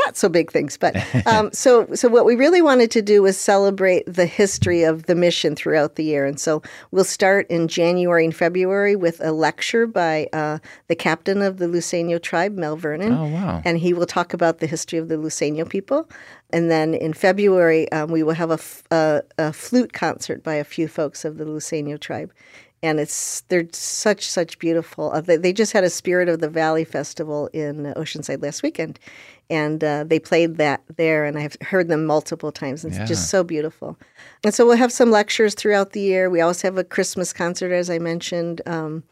not 0.04 0.16
so 0.16 0.28
big 0.28 0.50
things. 0.50 0.76
But 0.76 0.96
um, 1.26 1.50
so 1.52 1.86
so 1.94 2.08
what 2.08 2.24
we 2.24 2.34
really 2.34 2.62
wanted 2.62 2.90
to 2.92 3.02
do 3.02 3.22
was 3.22 3.36
celebrate 3.36 4.04
the 4.06 4.26
history 4.26 4.82
of 4.82 5.04
the 5.04 5.14
mission 5.14 5.54
throughout 5.54 5.96
the 5.96 6.04
year, 6.04 6.26
and 6.26 6.38
so 6.38 6.62
we'll 6.90 7.04
start 7.04 7.46
in 7.50 7.68
January 7.68 8.24
and 8.24 8.34
February 8.34 8.96
with 8.96 9.20
a 9.20 9.32
lecture 9.32 9.86
by 9.86 10.28
uh, 10.32 10.58
the 10.88 10.96
captain 10.96 11.42
of 11.42 11.58
the 11.58 11.66
Luiseño 11.66 12.20
tribe, 12.20 12.56
Mel 12.56 12.76
Vernon. 12.76 13.12
Oh, 13.12 13.26
wow. 13.26 13.62
And 13.64 13.78
he 13.78 13.92
will 13.92 14.06
talk 14.06 14.32
about 14.34 14.58
the 14.58 14.66
history 14.66 14.98
of 14.98 15.08
the 15.08 15.16
Luiseño 15.16 15.68
people. 15.68 16.08
And 16.50 16.70
then 16.70 16.94
in 16.94 17.12
February, 17.12 17.90
um, 17.92 18.10
we 18.10 18.22
will 18.22 18.34
have 18.34 18.50
a, 18.50 18.54
f- 18.54 18.82
a, 18.90 19.22
a 19.36 19.52
flute 19.52 19.92
concert 19.92 20.42
by 20.42 20.54
a 20.54 20.64
few 20.64 20.88
folks 20.88 21.24
of 21.24 21.36
the 21.36 21.44
Luiseño 21.44 22.00
tribe. 22.00 22.32
And 22.80 23.00
it's 23.00 23.40
they're 23.48 23.66
such 23.72 24.28
such 24.28 24.58
beautiful. 24.60 25.10
Uh, 25.12 25.20
they, 25.20 25.36
they 25.36 25.52
just 25.52 25.72
had 25.72 25.82
a 25.82 25.90
Spirit 25.90 26.28
of 26.28 26.38
the 26.38 26.48
Valley 26.48 26.84
festival 26.84 27.48
in 27.52 27.92
Oceanside 27.96 28.40
last 28.40 28.62
weekend, 28.62 29.00
and 29.50 29.82
uh, 29.82 30.04
they 30.04 30.18
played 30.18 30.56
that 30.56 30.82
there. 30.96 31.24
And 31.24 31.38
I've 31.38 31.56
heard 31.62 31.88
them 31.88 32.04
multiple 32.04 32.52
times. 32.52 32.84
And 32.84 32.94
it's 32.94 33.08
just 33.08 33.30
so 33.30 33.42
beautiful. 33.44 33.98
And 34.44 34.52
so 34.54 34.66
we'll 34.66 34.76
have 34.76 34.92
some 34.92 35.10
lectures 35.10 35.54
throughout 35.54 35.92
the 35.92 36.00
year. 36.00 36.28
We 36.30 36.40
always 36.40 36.62
have 36.62 36.78
a 36.78 36.84
Christmas 36.84 37.32
concert, 37.32 37.72
as 37.72 37.90
I 37.90 37.98
mentioned. 37.98 38.60
Um, 38.66 39.02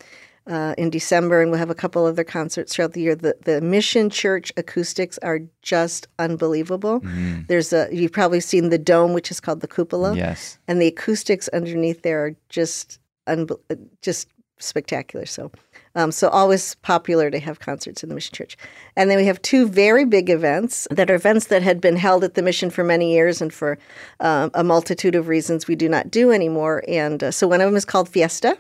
uh, 0.49 0.75
in 0.79 0.91
December, 0.91 1.43
and 1.43 1.51
we'll 1.51 1.59
have 1.59 1.71
a 1.71 1.75
couple 1.75 2.05
other 2.07 2.23
concerts 2.23 2.73
throughout 2.73 2.93
the 2.93 3.01
year. 3.01 3.17
The 3.17 3.37
the 3.43 3.61
Mission 3.61 4.11
Church 4.11 4.53
acoustics 4.57 5.19
are 5.19 5.41
just 5.63 6.07
unbelievable. 6.21 7.03
There's 7.49 7.73
a 7.73 7.89
you've 7.91 8.13
probably 8.13 8.39
seen 8.39 8.69
the 8.69 8.79
dome, 8.79 9.13
which 9.13 9.33
is 9.33 9.41
called 9.41 9.61
the 9.61 9.67
cupola, 9.67 10.15
Yes. 10.15 10.59
and 10.69 10.81
the 10.81 10.87
acoustics 10.87 11.49
underneath 11.49 12.03
there 12.03 12.25
are 12.25 12.37
just 12.49 13.01
unbe- 13.27 13.59
uh, 13.71 13.75
just 14.03 14.29
spectacular. 14.59 15.27
So. 15.27 15.51
Um, 15.97 16.13
so 16.13 16.29
always 16.29 16.77
popular 16.77 17.31
to 17.31 17.41
have 17.41 17.59
concerts 17.59 18.03
in 18.03 18.09
the 18.09 18.15
Mission 18.15 18.35
Church, 18.35 18.57
and 18.95 19.11
then 19.11 19.19
we 19.19 19.27
have 19.27 19.43
two 19.43 19.67
very 19.67 20.05
big 20.05 20.31
events 20.31 20.87
that 20.91 21.11
are 21.11 21.15
events 21.15 21.47
that 21.47 21.63
had 21.63 21.81
been 21.81 21.97
held 21.97 22.23
at 22.23 22.35
the 22.35 22.43
Mission 22.43 22.71
for 22.71 22.85
many 22.85 23.13
years, 23.13 23.43
and 23.43 23.53
for 23.53 23.79
um, 24.21 24.51
a 24.55 24.63
multitude 24.63 25.15
of 25.15 25.27
reasons 25.27 25.67
we 25.67 25.75
do 25.75 25.89
not 25.89 26.11
do 26.11 26.31
anymore. 26.31 26.85
And 26.87 27.25
uh, 27.25 27.31
so 27.33 27.49
one 27.49 27.61
of 27.61 27.67
them 27.67 27.77
is 27.77 27.85
called 27.85 28.09
Fiesta, 28.09 28.57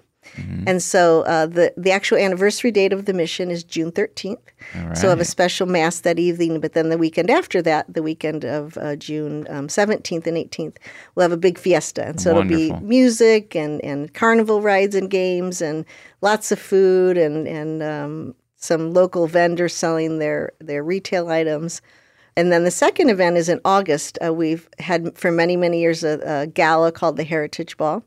and 0.66 0.83
so 0.83 1.23
uh, 1.23 1.47
the 1.47 1.73
the 1.76 1.90
actual 1.90 2.18
anniversary 2.18 2.71
date 2.71 2.92
of 2.92 3.04
the 3.04 3.12
mission 3.12 3.50
is 3.50 3.64
June 3.64 3.92
13th. 3.92 4.38
So 4.95 5.02
we'll 5.02 5.11
have 5.11 5.21
a 5.21 5.25
special 5.25 5.66
mass 5.66 6.00
that 6.00 6.18
evening, 6.18 6.61
but 6.61 6.73
then 6.73 6.88
the 6.88 6.99
weekend 6.99 7.30
after 7.30 7.62
that, 7.62 7.92
the 7.92 8.02
weekend 8.02 8.45
of 8.45 8.76
uh, 8.78 8.97
June 8.97 9.47
um, 9.49 9.68
17th 9.68 10.26
and 10.26 10.37
18th, 10.37 10.76
we'll 11.14 11.25
have 11.25 11.33
a 11.33 11.37
big 11.37 11.59
fiesta. 11.59 12.04
And 12.04 12.21
so 12.21 12.30
it'll 12.30 12.45
be 12.45 12.73
music 12.80 13.54
and, 13.54 13.83
and 13.85 14.12
carnival 14.14 14.62
rides 14.62 14.95
and 14.95 15.11
games 15.11 15.62
and 15.62 15.85
lots 16.21 16.50
of 16.52 16.59
food 16.59 17.16
and, 17.16 17.47
and 17.47 17.83
um, 17.83 18.35
some 18.56 18.92
local 18.92 19.26
vendors 19.26 19.75
selling 19.75 20.18
their, 20.18 20.52
their 20.61 20.83
retail 20.83 21.28
items. 21.28 21.80
And 22.37 22.52
then 22.52 22.64
the 22.64 22.71
second 22.71 23.09
event 23.09 23.38
is 23.38 23.49
in 23.49 23.61
August. 23.64 24.19
Uh, 24.25 24.33
we've 24.33 24.69
had 24.78 25.16
for 25.16 25.33
many, 25.33 25.57
many 25.57 25.81
years 25.81 26.05
a, 26.05 26.21
a 26.25 26.47
gala 26.47 26.93
called 26.93 27.16
the 27.16 27.25
Heritage 27.25 27.76
Ball. 27.78 28.02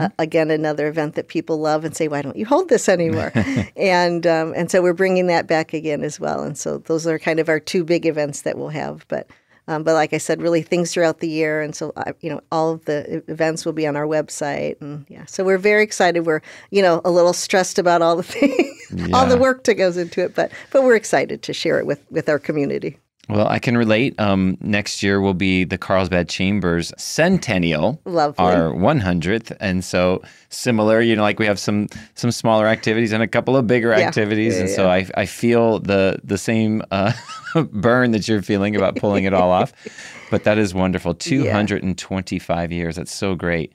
Uh, 0.00 0.08
again, 0.18 0.50
another 0.50 0.88
event 0.88 1.14
that 1.14 1.28
people 1.28 1.58
love 1.58 1.84
and 1.84 1.96
say, 1.96 2.06
"Why 2.06 2.20
don't 2.20 2.36
you 2.36 2.44
hold 2.44 2.68
this 2.68 2.88
anymore?" 2.88 3.32
and 3.76 4.26
um, 4.26 4.52
and 4.54 4.70
so 4.70 4.82
we're 4.82 4.92
bringing 4.92 5.26
that 5.28 5.46
back 5.46 5.72
again 5.72 6.04
as 6.04 6.20
well. 6.20 6.42
And 6.42 6.56
so 6.58 6.78
those 6.78 7.06
are 7.06 7.18
kind 7.18 7.40
of 7.40 7.48
our 7.48 7.60
two 7.60 7.82
big 7.82 8.04
events 8.04 8.42
that 8.42 8.58
we'll 8.58 8.68
have. 8.68 9.06
But 9.08 9.26
um, 9.68 9.84
but 9.84 9.94
like 9.94 10.12
I 10.12 10.18
said, 10.18 10.42
really 10.42 10.62
things 10.62 10.92
throughout 10.92 11.20
the 11.20 11.28
year, 11.28 11.62
and 11.62 11.74
so 11.74 11.92
uh, 11.96 12.12
you 12.20 12.28
know 12.28 12.40
all 12.50 12.72
of 12.72 12.84
the 12.84 13.22
events 13.28 13.64
will 13.64 13.72
be 13.72 13.86
on 13.86 13.94
our 13.96 14.06
website, 14.06 14.80
and 14.80 15.06
yeah, 15.08 15.24
so 15.26 15.44
we're 15.44 15.58
very 15.58 15.82
excited. 15.82 16.26
We're 16.26 16.42
you 16.70 16.82
know 16.82 17.00
a 17.04 17.10
little 17.10 17.32
stressed 17.32 17.78
about 17.78 18.02
all 18.02 18.16
the 18.16 18.22
things, 18.24 19.12
all 19.14 19.26
the 19.26 19.38
work 19.38 19.64
that 19.64 19.74
goes 19.74 19.96
into 19.96 20.22
it, 20.22 20.34
but 20.34 20.50
but 20.72 20.82
we're 20.82 20.96
excited 20.96 21.42
to 21.42 21.52
share 21.52 21.78
it 21.78 21.86
with 21.86 22.04
with 22.10 22.28
our 22.28 22.38
community. 22.38 22.98
Well, 23.28 23.46
I 23.46 23.60
can 23.60 23.76
relate. 23.78 24.18
Um, 24.20 24.58
next 24.60 25.02
year 25.02 25.20
will 25.20 25.32
be 25.34 25.62
the 25.64 25.78
Carlsbad 25.78 26.28
Chambers 26.28 26.92
centennial, 26.98 28.00
Lovely. 28.04 28.44
our 28.44 28.70
100th, 28.72 29.56
and 29.60 29.84
so 29.84 30.22
similar. 30.48 31.00
You 31.00 31.14
know, 31.14 31.22
like 31.22 31.38
we 31.38 31.46
have 31.46 31.58
some 31.58 31.88
some 32.14 32.32
smaller 32.32 32.66
activities 32.66 33.12
and 33.12 33.22
a 33.22 33.28
couple 33.28 33.56
of 33.56 33.66
bigger 33.68 33.90
Yeah. 33.96 34.08
activities, 34.08 34.54
Yeah, 34.56 34.60
and 34.62 34.70
so 34.70 34.90
I 34.90 35.06
I 35.16 35.26
feel 35.26 35.78
the 35.78 36.18
the 36.24 36.36
same 36.36 36.82
uh, 36.90 37.12
burn 37.72 38.10
that 38.10 38.26
you're 38.26 38.42
feeling 38.42 38.74
about 38.74 38.96
pulling 38.96 39.24
it 39.24 39.32
all 39.32 39.50
off. 39.50 39.72
But 40.30 40.44
that 40.44 40.56
is 40.56 40.72
wonderful. 40.72 41.12
225 41.14 42.72
years. 42.72 42.96
That's 42.96 43.14
so 43.14 43.34
great. 43.34 43.72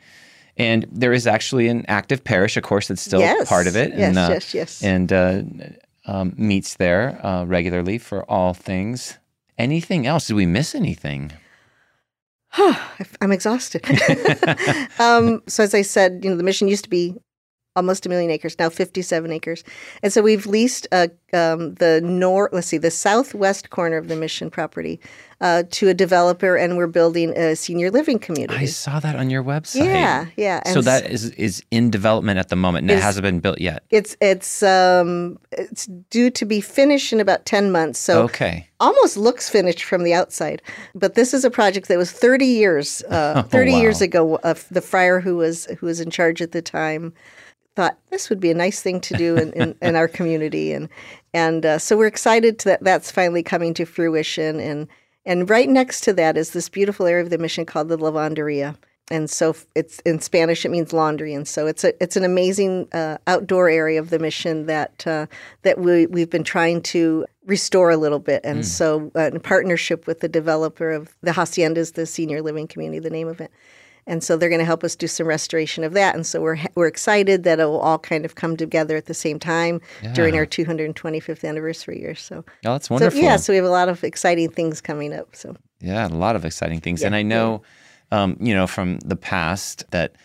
And 0.58 0.88
there 0.92 1.14
is 1.14 1.28
actually 1.28 1.68
an 1.68 1.86
active 1.88 2.24
parish, 2.24 2.58
of 2.58 2.64
course, 2.64 2.88
that's 2.88 3.02
still 3.04 3.20
Yes. 3.20 3.48
part 3.48 3.68
of 3.68 3.76
it. 3.76 3.92
Yes, 3.92 4.00
and, 4.10 4.18
uh, 4.18 4.30
yes, 4.32 4.54
yes. 4.56 4.84
And 4.84 5.14
uh, 5.14 5.42
um, 6.08 6.34
meets 6.36 6.78
there 6.78 7.24
uh, 7.24 7.46
regularly 7.46 8.00
for 8.00 8.24
all 8.24 8.56
things. 8.56 9.20
Anything 9.58 10.06
else? 10.06 10.28
Did 10.28 10.36
we 10.36 10.46
miss 10.46 10.76
anything? 10.76 11.32
I'm 13.22 13.32
exhausted. 13.32 13.86
um, 15.00 15.42
so 15.48 15.64
as 15.64 15.74
I 15.74 15.82
said, 15.82 16.22
you 16.24 16.30
know, 16.30 16.38
the 16.38 16.44
mission 16.44 16.68
used 16.68 16.84
to 16.84 16.90
be 16.90 17.16
almost 17.78 18.06
a 18.06 18.10
million 18.10 18.30
acres, 18.32 18.58
now 18.60 18.70
57 18.70 19.32
acres, 19.32 19.64
and 20.04 20.12
so 20.12 20.22
we've 20.22 20.46
leased 20.46 20.88
uh, 20.92 21.08
um, 21.34 21.76
the 21.76 22.02
north. 22.02 22.52
Let's 22.54 22.68
see, 22.68 22.78
the 22.78 22.92
southwest 22.92 23.70
corner 23.70 23.98
of 23.98 24.08
the 24.10 24.16
mission 24.16 24.50
property 24.50 25.00
uh, 25.40 25.64
to 25.72 25.90
a 25.90 25.94
developer, 25.94 26.56
and 26.58 26.78
we're 26.78 26.88
building 26.88 27.30
a 27.38 27.56
senior 27.56 27.92
living 27.92 28.18
community. 28.20 28.60
I 28.60 28.66
saw 28.66 29.00
that 29.00 29.16
on 29.16 29.30
your 29.30 29.44
website. 29.44 29.86
yeah, 29.86 30.26
yeah. 30.36 30.62
So 30.74 30.82
that 30.82 31.10
is 31.10 31.30
is 31.32 31.64
in 31.72 31.92
development 31.92 32.40
at 32.40 32.50
the 32.50 32.56
moment, 32.56 32.84
and 32.90 32.92
it 32.92 33.02
hasn't 33.02 33.24
been 33.24 33.40
built 33.40 33.62
yet. 33.62 33.84
it's 33.92 34.18
it's 34.20 34.64
um, 34.64 35.38
it's 35.52 35.86
due 36.10 36.30
to 36.32 36.46
be 36.46 36.60
finished 36.62 37.14
in 37.14 37.20
about 37.20 37.46
10 37.46 37.72
months. 37.72 38.00
So 38.00 38.24
Okay. 38.24 38.68
almost 38.80 39.18
looks 39.18 39.50
finished 39.50 39.84
from 39.84 40.04
the 40.04 40.14
outside. 40.14 40.62
But 40.96 41.14
this 41.16 41.34
is 41.34 41.46
a 41.46 41.52
project 41.52 41.88
that 41.88 41.98
was 41.98 42.12
30 42.12 42.46
years, 42.46 43.04
uh, 43.10 43.44
30 43.50 43.72
wow. 43.72 43.82
years 43.82 44.02
ago. 44.02 44.40
The 44.72 44.82
friar 44.82 45.20
who 45.20 45.36
was 45.38 45.66
who 45.78 45.86
was 45.86 46.00
in 46.00 46.10
charge 46.10 46.42
at 46.42 46.52
the 46.52 46.62
time 46.62 47.14
thought 47.78 48.00
this 48.10 48.28
would 48.32 48.40
be 48.40 48.50
a 48.50 48.56
nice 48.56 48.82
thing 48.82 49.00
to 49.00 49.14
do 49.14 49.36
in, 49.38 49.54
in, 49.54 49.76
in 49.84 49.96
our 49.96 50.08
community, 50.08 50.74
and 50.74 50.90
and 51.32 51.64
uh, 51.64 51.78
so 51.78 51.96
we're 51.96 52.08
excited 52.08 52.58
that 52.62 52.84
that's 52.84 53.12
finally 53.12 53.44
coming 53.44 53.76
to 53.76 53.86
fruition. 53.86 54.60
And 54.60 54.88
and 55.28 55.48
right 55.48 55.70
next 55.70 56.02
to 56.06 56.14
that 56.14 56.38
is 56.38 56.52
this 56.52 56.70
beautiful 56.70 57.06
area 57.06 57.24
of 57.24 57.30
the 57.30 57.38
mission 57.38 57.68
called 57.68 57.90
the 57.90 57.98
Lavanderia. 57.98 58.76
And 59.12 59.30
so 59.30 59.56
it's 59.76 60.00
in 60.00 60.20
Spanish 60.20 60.66
it 60.66 60.72
means 60.72 60.92
laundry, 60.92 61.36
and 61.36 61.48
so 61.48 61.68
it's 61.68 61.84
a 61.84 61.94
it's 62.02 62.18
an 62.18 62.24
amazing 62.24 62.88
uh, 62.94 63.20
outdoor 63.28 63.70
area 63.70 64.00
of 64.00 64.10
the 64.10 64.18
mission 64.18 64.66
that 64.66 65.06
uh, 65.06 65.28
that 65.62 65.78
we 65.78 66.08
we've 66.08 66.32
been 66.32 66.44
trying 66.44 66.82
to 66.94 67.28
restore 67.46 67.92
a 67.92 67.98
little 67.98 68.20
bit, 68.20 68.42
and 68.44 68.66
so 68.66 69.12
uh, 69.16 69.30
in 69.34 69.40
partnership 69.40 70.08
with 70.08 70.22
the 70.22 70.28
developer 70.28 70.92
of 70.92 71.16
the 71.22 71.32
haciendas, 71.32 71.94
the 71.94 72.08
senior 72.08 72.42
living 72.42 72.68
community, 72.68 73.00
the 73.00 73.12
name 73.12 73.28
of 73.28 73.40
it, 73.40 73.52
and 74.08 74.24
so 74.24 74.36
they're 74.38 74.50
going 74.50 74.60
to 74.60 74.66
help 74.66 74.84
us 74.84 74.96
do 74.96 75.06
some 75.06 75.28
restoration 75.28 75.84
of 75.84 75.94
that, 75.94 76.16
and 76.16 76.26
so 76.26 76.42
we're 76.42 76.58
we're 76.76 76.88
excited 76.88 77.44
that 77.44 77.60
it 77.60 77.66
will 77.66 77.80
all 77.80 78.00
kind 78.00 78.26
of 78.26 78.36
come 78.36 78.58
together 78.58 78.98
at 78.98 79.06
the 79.06 79.14
same 79.14 79.38
time 79.38 79.80
during 80.14 80.36
our 80.36 80.46
225th 80.46 81.48
anniversary 81.48 82.00
year. 82.00 82.16
So, 82.16 82.44
Oh, 82.66 82.72
that's 82.74 82.88
so 82.88 82.96
wonderful. 82.96 83.20
yeah, 83.20 83.36
so 83.38 83.54
we 83.54 83.58
have 83.58 83.66
a 83.66 83.70
lot 83.70 83.90
of 83.90 84.04
exciting 84.04 84.50
things 84.50 84.82
coming 84.82 85.14
up. 85.14 85.36
So 85.36 85.56
Yeah, 85.82 86.08
a 86.08 86.10
lot 86.10 86.36
of 86.36 86.46
exciting 86.46 86.80
things. 86.82 87.02
Yeah, 87.02 87.08
and 87.08 87.16
I 87.16 87.22
know, 87.22 87.62
um, 88.12 88.38
you 88.40 88.56
know, 88.56 88.66
from 88.68 89.00
the 89.00 89.16
past 89.16 89.84
that 89.92 90.16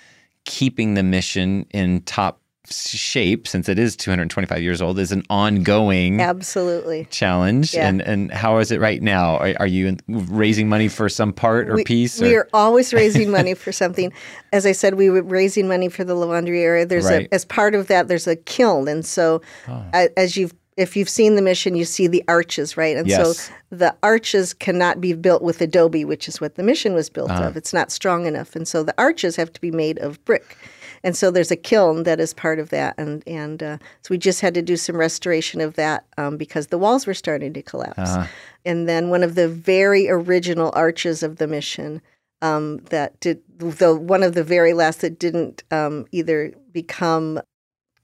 keeping 0.45 0.95
the 0.95 1.03
mission 1.03 1.67
in 1.71 2.01
top 2.03 2.41
shape, 2.71 3.49
since 3.49 3.69
it 3.69 3.79
is 3.79 3.97
225 3.97 4.63
years 4.63 4.81
old, 4.81 4.99
is 4.99 5.13
an 5.13 5.23
ongoing 5.29 6.21
absolutely. 6.21 7.07
challenge. 7.11 7.75
Yeah. 7.75 7.89
And 7.89 8.01
and 8.03 8.31
how 8.33 8.59
is 8.59 8.71
it 8.71 8.81
right 8.81 9.03
now? 9.03 9.37
Are, 9.39 9.55
are 9.61 9.67
you 9.67 9.97
raising 10.09 10.69
money 10.69 10.89
for 10.89 11.09
some 11.09 11.33
part 11.33 11.69
or 11.69 11.75
we, 11.77 11.85
piece? 11.85 12.21
We 12.21 12.35
or- 12.35 12.41
are 12.43 12.49
always 12.53 12.93
raising 13.03 13.31
money 13.31 13.55
for 13.55 13.73
something. 13.73 14.13
As 14.53 14.67
I 14.67 14.73
said, 14.73 14.95
we 14.95 15.11
were 15.11 15.23
raising 15.23 15.67
money 15.69 15.89
for 15.89 16.05
the 16.05 16.15
laundry 16.15 16.63
area. 16.63 16.87
There's 16.87 17.07
Right. 17.07 17.27
a 17.31 17.35
as 17.35 17.45
part 17.45 17.75
of 17.75 17.89
that, 17.89 18.09
there's 18.09 18.27
a 18.27 18.37
kiln, 18.37 18.89
and 18.89 19.05
so 19.05 19.43
Oh. 19.69 19.85
as 20.17 20.37
you've 20.37 20.55
if 20.79 20.97
you've 20.97 21.09
seen 21.09 21.35
the 21.37 21.43
mission, 21.43 21.75
you 21.75 21.85
see 21.85 22.07
the 22.07 22.25
arches, 22.29 22.79
right? 22.79 22.97
And 22.97 23.07
Yes. 23.07 23.39
so 23.41 23.53
the 23.71 23.95
arches 24.03 24.55
cannot 24.55 25.03
be 25.03 25.13
built 25.13 25.43
with 25.43 25.61
adobe, 25.61 26.07
which 26.07 26.27
is 26.29 26.41
what 26.41 26.55
the 26.55 26.63
mission 26.63 26.95
was 26.95 27.11
built 27.11 27.31
Uh-huh. 27.31 27.49
of. 27.49 27.59
It's 27.59 27.75
not 27.75 27.93
strong 27.93 28.25
enough, 28.25 28.57
and 28.57 28.67
so 28.67 28.83
the 28.83 28.95
arches 28.97 29.37
have 29.37 29.53
to 29.53 29.61
be 29.61 29.71
made 29.71 29.99
of 29.99 30.25
brick. 30.25 30.57
And 31.05 31.17
so 31.17 31.31
there's 31.31 31.51
a 31.51 31.57
kiln 31.57 32.05
that 32.05 32.21
is 32.21 32.33
part 32.33 32.59
of 32.59 32.71
that, 32.71 32.95
and 32.97 33.23
and 33.27 33.63
uh, 33.63 33.79
so 34.03 34.09
we 34.11 34.19
just 34.19 34.41
had 34.41 34.55
to 34.55 34.63
do 34.63 34.77
some 34.77 34.97
restoration 34.97 35.61
of 35.61 35.75
that 35.75 36.05
um, 36.17 36.37
because 36.37 36.69
the 36.69 36.79
walls 36.79 37.07
were 37.07 37.15
starting 37.15 37.53
to 37.55 37.63
collapse. 37.63 37.99
Uh-huh. 37.99 38.27
And 38.65 38.89
then 38.89 39.11
one 39.11 39.25
of 39.25 39.35
the 39.35 39.49
very 39.49 40.09
original 40.09 40.71
arches 40.75 41.23
of 41.23 41.37
the 41.37 41.49
mission 41.49 42.01
um, 42.41 42.79
that 42.91 43.19
did 43.21 43.41
the 43.59 43.95
one 43.95 44.23
of 44.23 44.35
the 44.35 44.45
very 44.45 44.75
last 44.75 45.01
that 45.01 45.19
didn't 45.19 45.65
um, 45.71 46.07
either 46.13 46.53
become 46.73 47.41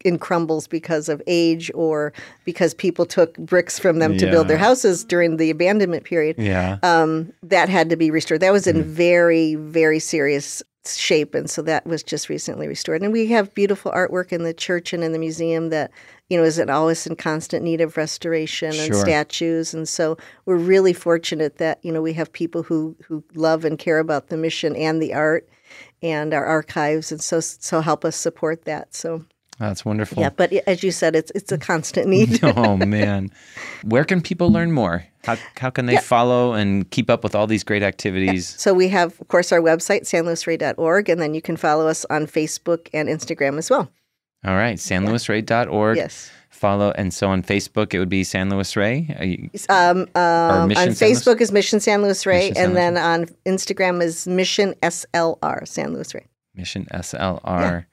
in 0.04 0.18
crumbles 0.18 0.68
because 0.68 1.08
of 1.08 1.20
age 1.26 1.70
or 1.74 2.12
because 2.44 2.72
people 2.72 3.04
took 3.04 3.36
bricks 3.38 3.78
from 3.80 3.98
them 3.98 4.16
to 4.16 4.30
build 4.30 4.46
their 4.46 4.56
houses 4.58 5.04
during 5.04 5.38
the 5.38 5.50
abandonment 5.50 6.04
period 6.04 6.36
yeah. 6.38 6.78
um, 6.84 7.32
that 7.42 7.68
had 7.68 7.90
to 7.90 7.96
be 7.96 8.10
restored. 8.10 8.40
That 8.40 8.52
was 8.52 8.66
Mm. 8.66 8.76
in 8.76 8.84
very, 8.84 9.54
very 9.56 9.98
serious 9.98 10.62
shape. 10.96 11.34
And 11.34 11.48
so 11.48 11.62
that 11.62 11.86
was 11.86 12.02
just 12.02 12.28
recently 12.28 12.68
restored. 12.68 13.02
And 13.02 13.12
we 13.12 13.26
have 13.28 13.54
beautiful 13.54 13.92
artwork 13.92 14.32
in 14.32 14.42
the 14.44 14.54
church 14.54 14.92
and 14.92 15.04
in 15.04 15.12
the 15.12 15.18
museum 15.18 15.68
that, 15.70 15.90
you 16.28 16.38
know, 16.38 16.44
is 16.44 16.58
at 16.58 16.70
always 16.70 17.06
in 17.06 17.16
constant 17.16 17.64
need 17.64 17.80
of 17.80 17.96
restoration 17.96 18.68
and 18.68 18.76
Sure. 18.76 18.94
statues. 18.94 19.74
And 19.74 19.88
so 19.88 20.16
we're 20.46 20.56
really 20.56 20.92
fortunate 20.92 21.58
that, 21.58 21.78
you 21.82 21.92
know, 21.92 22.02
we 22.02 22.12
have 22.14 22.32
people 22.32 22.62
who, 22.62 22.96
who 23.06 23.22
love 23.34 23.64
and 23.64 23.78
care 23.78 23.98
about 23.98 24.28
the 24.28 24.36
mission 24.36 24.74
and 24.76 25.02
the 25.02 25.14
art 25.14 25.48
and 26.02 26.32
our 26.32 26.44
archives 26.44 27.12
and 27.12 27.20
so 27.20 27.40
so 27.40 27.80
help 27.80 28.04
us 28.04 28.16
support 28.16 28.64
that. 28.64 28.94
So 28.94 29.24
That's 29.58 29.84
wonderful. 29.84 30.22
yeah, 30.22 30.30
but 30.30 30.52
as 30.66 30.82
you 30.84 30.90
said, 30.92 31.16
it's 31.16 31.32
it's 31.34 31.50
a 31.50 31.58
constant 31.58 32.06
need. 32.08 32.38
oh 32.56 32.76
man, 32.76 33.30
where 33.82 34.04
can 34.04 34.20
people 34.20 34.50
learn 34.52 34.70
more? 34.72 35.04
How 35.24 35.36
how 35.56 35.70
can 35.70 35.86
they 35.86 35.94
Yeah. 35.94 36.00
follow 36.00 36.52
and 36.52 36.88
keep 36.90 37.10
up 37.10 37.24
with 37.24 37.34
all 37.34 37.46
these 37.48 37.64
great 37.64 37.82
activities? 37.82 38.46
So 38.58 38.72
we 38.72 38.88
have, 38.88 39.20
of 39.20 39.26
course, 39.28 39.50
our 39.52 39.60
website, 39.60 40.02
sanluisrey.org, 40.02 41.08
and 41.08 41.20
then 41.20 41.34
you 41.34 41.42
can 41.42 41.56
follow 41.56 41.88
us 41.88 42.06
on 42.08 42.26
Facebook 42.26 42.88
and 42.94 43.08
Instagram 43.08 43.58
as 43.58 43.68
well. 43.68 43.90
All 44.46 44.54
right, 44.54 44.78
sanluisrey.org. 44.78 45.96
Yes. 45.96 46.30
Follow 46.50 46.92
and 46.96 47.12
so 47.14 47.28
on 47.28 47.42
Facebook 47.42 47.94
it 47.94 47.98
would 47.98 48.08
be 48.08 48.24
San 48.24 48.50
Luis 48.50 48.74
Rey. 48.76 49.06
You- 49.20 49.50
Um, 49.68 50.08
um, 50.14 50.70
on 50.70 50.74
San 50.74 50.86
Luis- 50.88 51.00
Facebook 51.00 51.40
is 51.40 51.52
Mission 51.52 51.78
San 51.80 52.02
Luis 52.02 52.24
Rey, 52.26 52.48
Mission 52.50 52.56
and 52.56 52.72
Luis 52.74 52.76
then 52.82 52.96
on 52.96 53.26
Instagram 53.46 54.02
is 54.02 54.26
Mission 54.26 54.74
SLR 54.82 55.66
San 55.66 55.92
Luis 55.94 56.14
Rey. 56.14 56.26
Mission 56.54 56.86
SLR. 56.92 57.86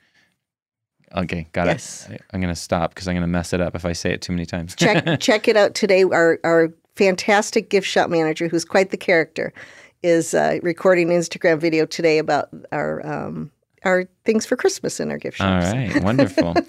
Okay, 1.15 1.47
got 1.53 1.67
Yes. 1.67 2.07
it. 2.09 2.21
I'm 2.33 2.41
gonna 2.41 2.55
stop 2.55 2.93
because 2.93 3.07
I'm 3.07 3.15
gonna 3.15 3.27
mess 3.27 3.53
it 3.53 3.61
up 3.61 3.75
if 3.75 3.85
I 3.85 3.93
say 3.93 4.11
it 4.11 4.21
too 4.21 4.33
many 4.33 4.45
times. 4.45 4.75
Check 4.77 5.19
check 5.19 5.47
it 5.47 5.55
out 5.57 5.73
today. 5.75 6.03
Our 6.03 6.39
our 6.43 6.73
fantastic 6.95 7.69
gift 7.69 7.87
shop 7.87 8.09
manager, 8.09 8.47
who's 8.47 8.65
quite 8.65 8.91
the 8.91 8.97
character, 8.97 9.53
is 10.03 10.33
uh, 10.33 10.59
recording 10.61 11.11
an 11.11 11.19
Instagram 11.19 11.59
video 11.59 11.85
today 11.85 12.17
about 12.17 12.49
our 12.71 13.05
um, 13.05 13.51
our 13.83 14.05
things 14.25 14.45
for 14.45 14.55
Christmas 14.55 14.99
in 14.99 15.09
our 15.11 15.17
gift 15.17 15.39
All 15.41 15.61
shops. 15.61 15.73
right, 15.73 16.03
wonderful. 16.03 16.55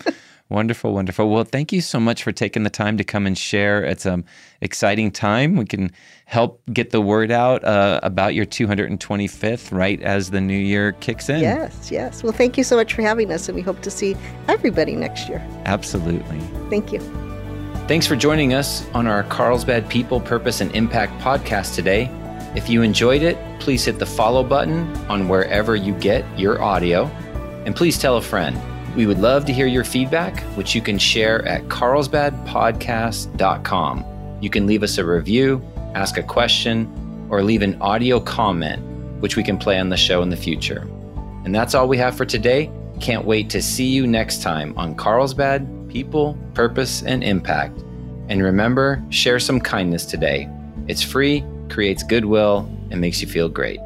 Wonderful, 0.49 0.95
wonderful. 0.95 1.29
Well, 1.29 1.43
thank 1.43 1.73
you 1.73 1.81
so 1.81 1.99
much 1.99 2.23
for 2.23 2.31
taking 2.31 2.63
the 2.63 2.71
time 2.71 2.97
to 2.99 3.05
come 3.05 3.27
and 3.27 3.37
share. 3.37 3.83
It's 3.83 4.07
an 4.07 4.25
exciting 4.61 5.11
time. 5.11 5.57
We 5.57 5.65
can 5.65 5.91
help 6.27 6.63
get 6.73 6.91
the 6.91 7.01
word 7.01 7.33
out 7.33 7.65
uh, 7.65 7.99
about 8.05 8.35
your 8.35 8.47
225th 8.47 9.77
right 9.77 10.01
as 10.03 10.31
the 10.31 10.41
new 10.41 10.57
year 10.57 10.93
kicks 10.93 11.29
in. 11.29 11.41
Yes, 11.41 11.91
yes. 11.91 12.23
Well, 12.23 12.33
thank 12.33 12.57
you 12.57 12.63
so 12.63 12.77
much 12.77 12.95
for 12.95 13.03
having 13.03 13.33
us, 13.33 13.49
and 13.49 13.57
we 13.57 13.63
hope 13.63 13.83
to 13.83 13.91
see 13.91 14.17
everybody 14.47 14.95
next 14.95 15.29
year. 15.29 15.45
Absolutely. 15.65 16.39
Thank 16.71 16.93
you. 16.93 17.01
Thanks 17.89 18.07
for 18.07 18.15
joining 18.15 18.55
us 18.55 18.89
on 18.91 19.09
our 19.09 19.25
Carlsbad 19.25 19.89
People, 19.89 20.21
Purpose, 20.21 20.61
and 20.61 20.73
Impact 20.77 21.13
podcast 21.21 21.75
today. 21.75 22.09
If 22.55 22.69
you 22.69 22.83
enjoyed 22.83 23.23
it, 23.23 23.37
please 23.59 23.85
hit 23.85 23.99
the 23.99 24.07
follow 24.07 24.45
button 24.45 24.97
on 25.09 25.29
wherever 25.29 25.75
you 25.75 25.93
get 25.95 26.25
your 26.39 26.63
audio. 26.63 27.07
And 27.67 27.75
please 27.75 27.99
tell 27.99 28.17
a 28.17 28.23
friend. 28.23 28.57
We 28.97 29.07
would 29.07 29.19
love 29.19 29.45
to 29.45 29.53
hear 29.53 29.67
your 29.67 29.85
feedback, 29.85 30.41
which 30.57 30.75
you 30.75 30.81
can 30.81 30.99
share 30.99 31.47
at 31.47 31.65
carlsbadpodcast.com. 31.65 34.39
You 34.41 34.49
can 34.49 34.67
leave 34.67 34.83
us 34.83 34.97
a 34.97 35.05
review, 35.05 35.63
ask 35.95 36.17
a 36.17 36.23
question, 36.23 37.29
or 37.31 37.43
leave 37.43 37.61
an 37.61 37.77
audio 37.83 38.19
comment, 38.19 38.81
which 39.21 39.37
we 39.37 39.43
can 39.43 39.59
play 39.59 39.79
on 39.79 39.91
the 39.91 39.99
show 39.99 40.23
in 40.23 40.31
the 40.31 40.37
future. 40.37 40.89
And 41.45 41.55
that's 41.55 41.75
all 41.75 41.89
we 41.89 41.99
have 41.99 42.17
for 42.17 42.25
today. 42.25 42.71
Can't 42.99 43.27
wait 43.27 43.51
to 43.51 43.61
see 43.61 43.85
you 43.85 44.07
next 44.07 44.41
time 44.41 44.73
on 44.79 44.95
Carlsbad 44.95 45.91
People, 45.91 46.39
Purpose, 46.55 47.03
and 47.03 47.23
Impact. 47.23 47.79
And 48.29 48.43
remember, 48.43 49.05
share 49.11 49.39
some 49.39 49.61
kindness 49.61 50.07
today. 50.07 50.49
It's 50.89 51.03
free, 51.03 51.45
creates 51.69 52.03
goodwill, 52.03 52.67
and 52.91 52.99
makes 52.99 53.21
you 53.21 53.29
feel 53.29 53.51
great. 53.51 53.79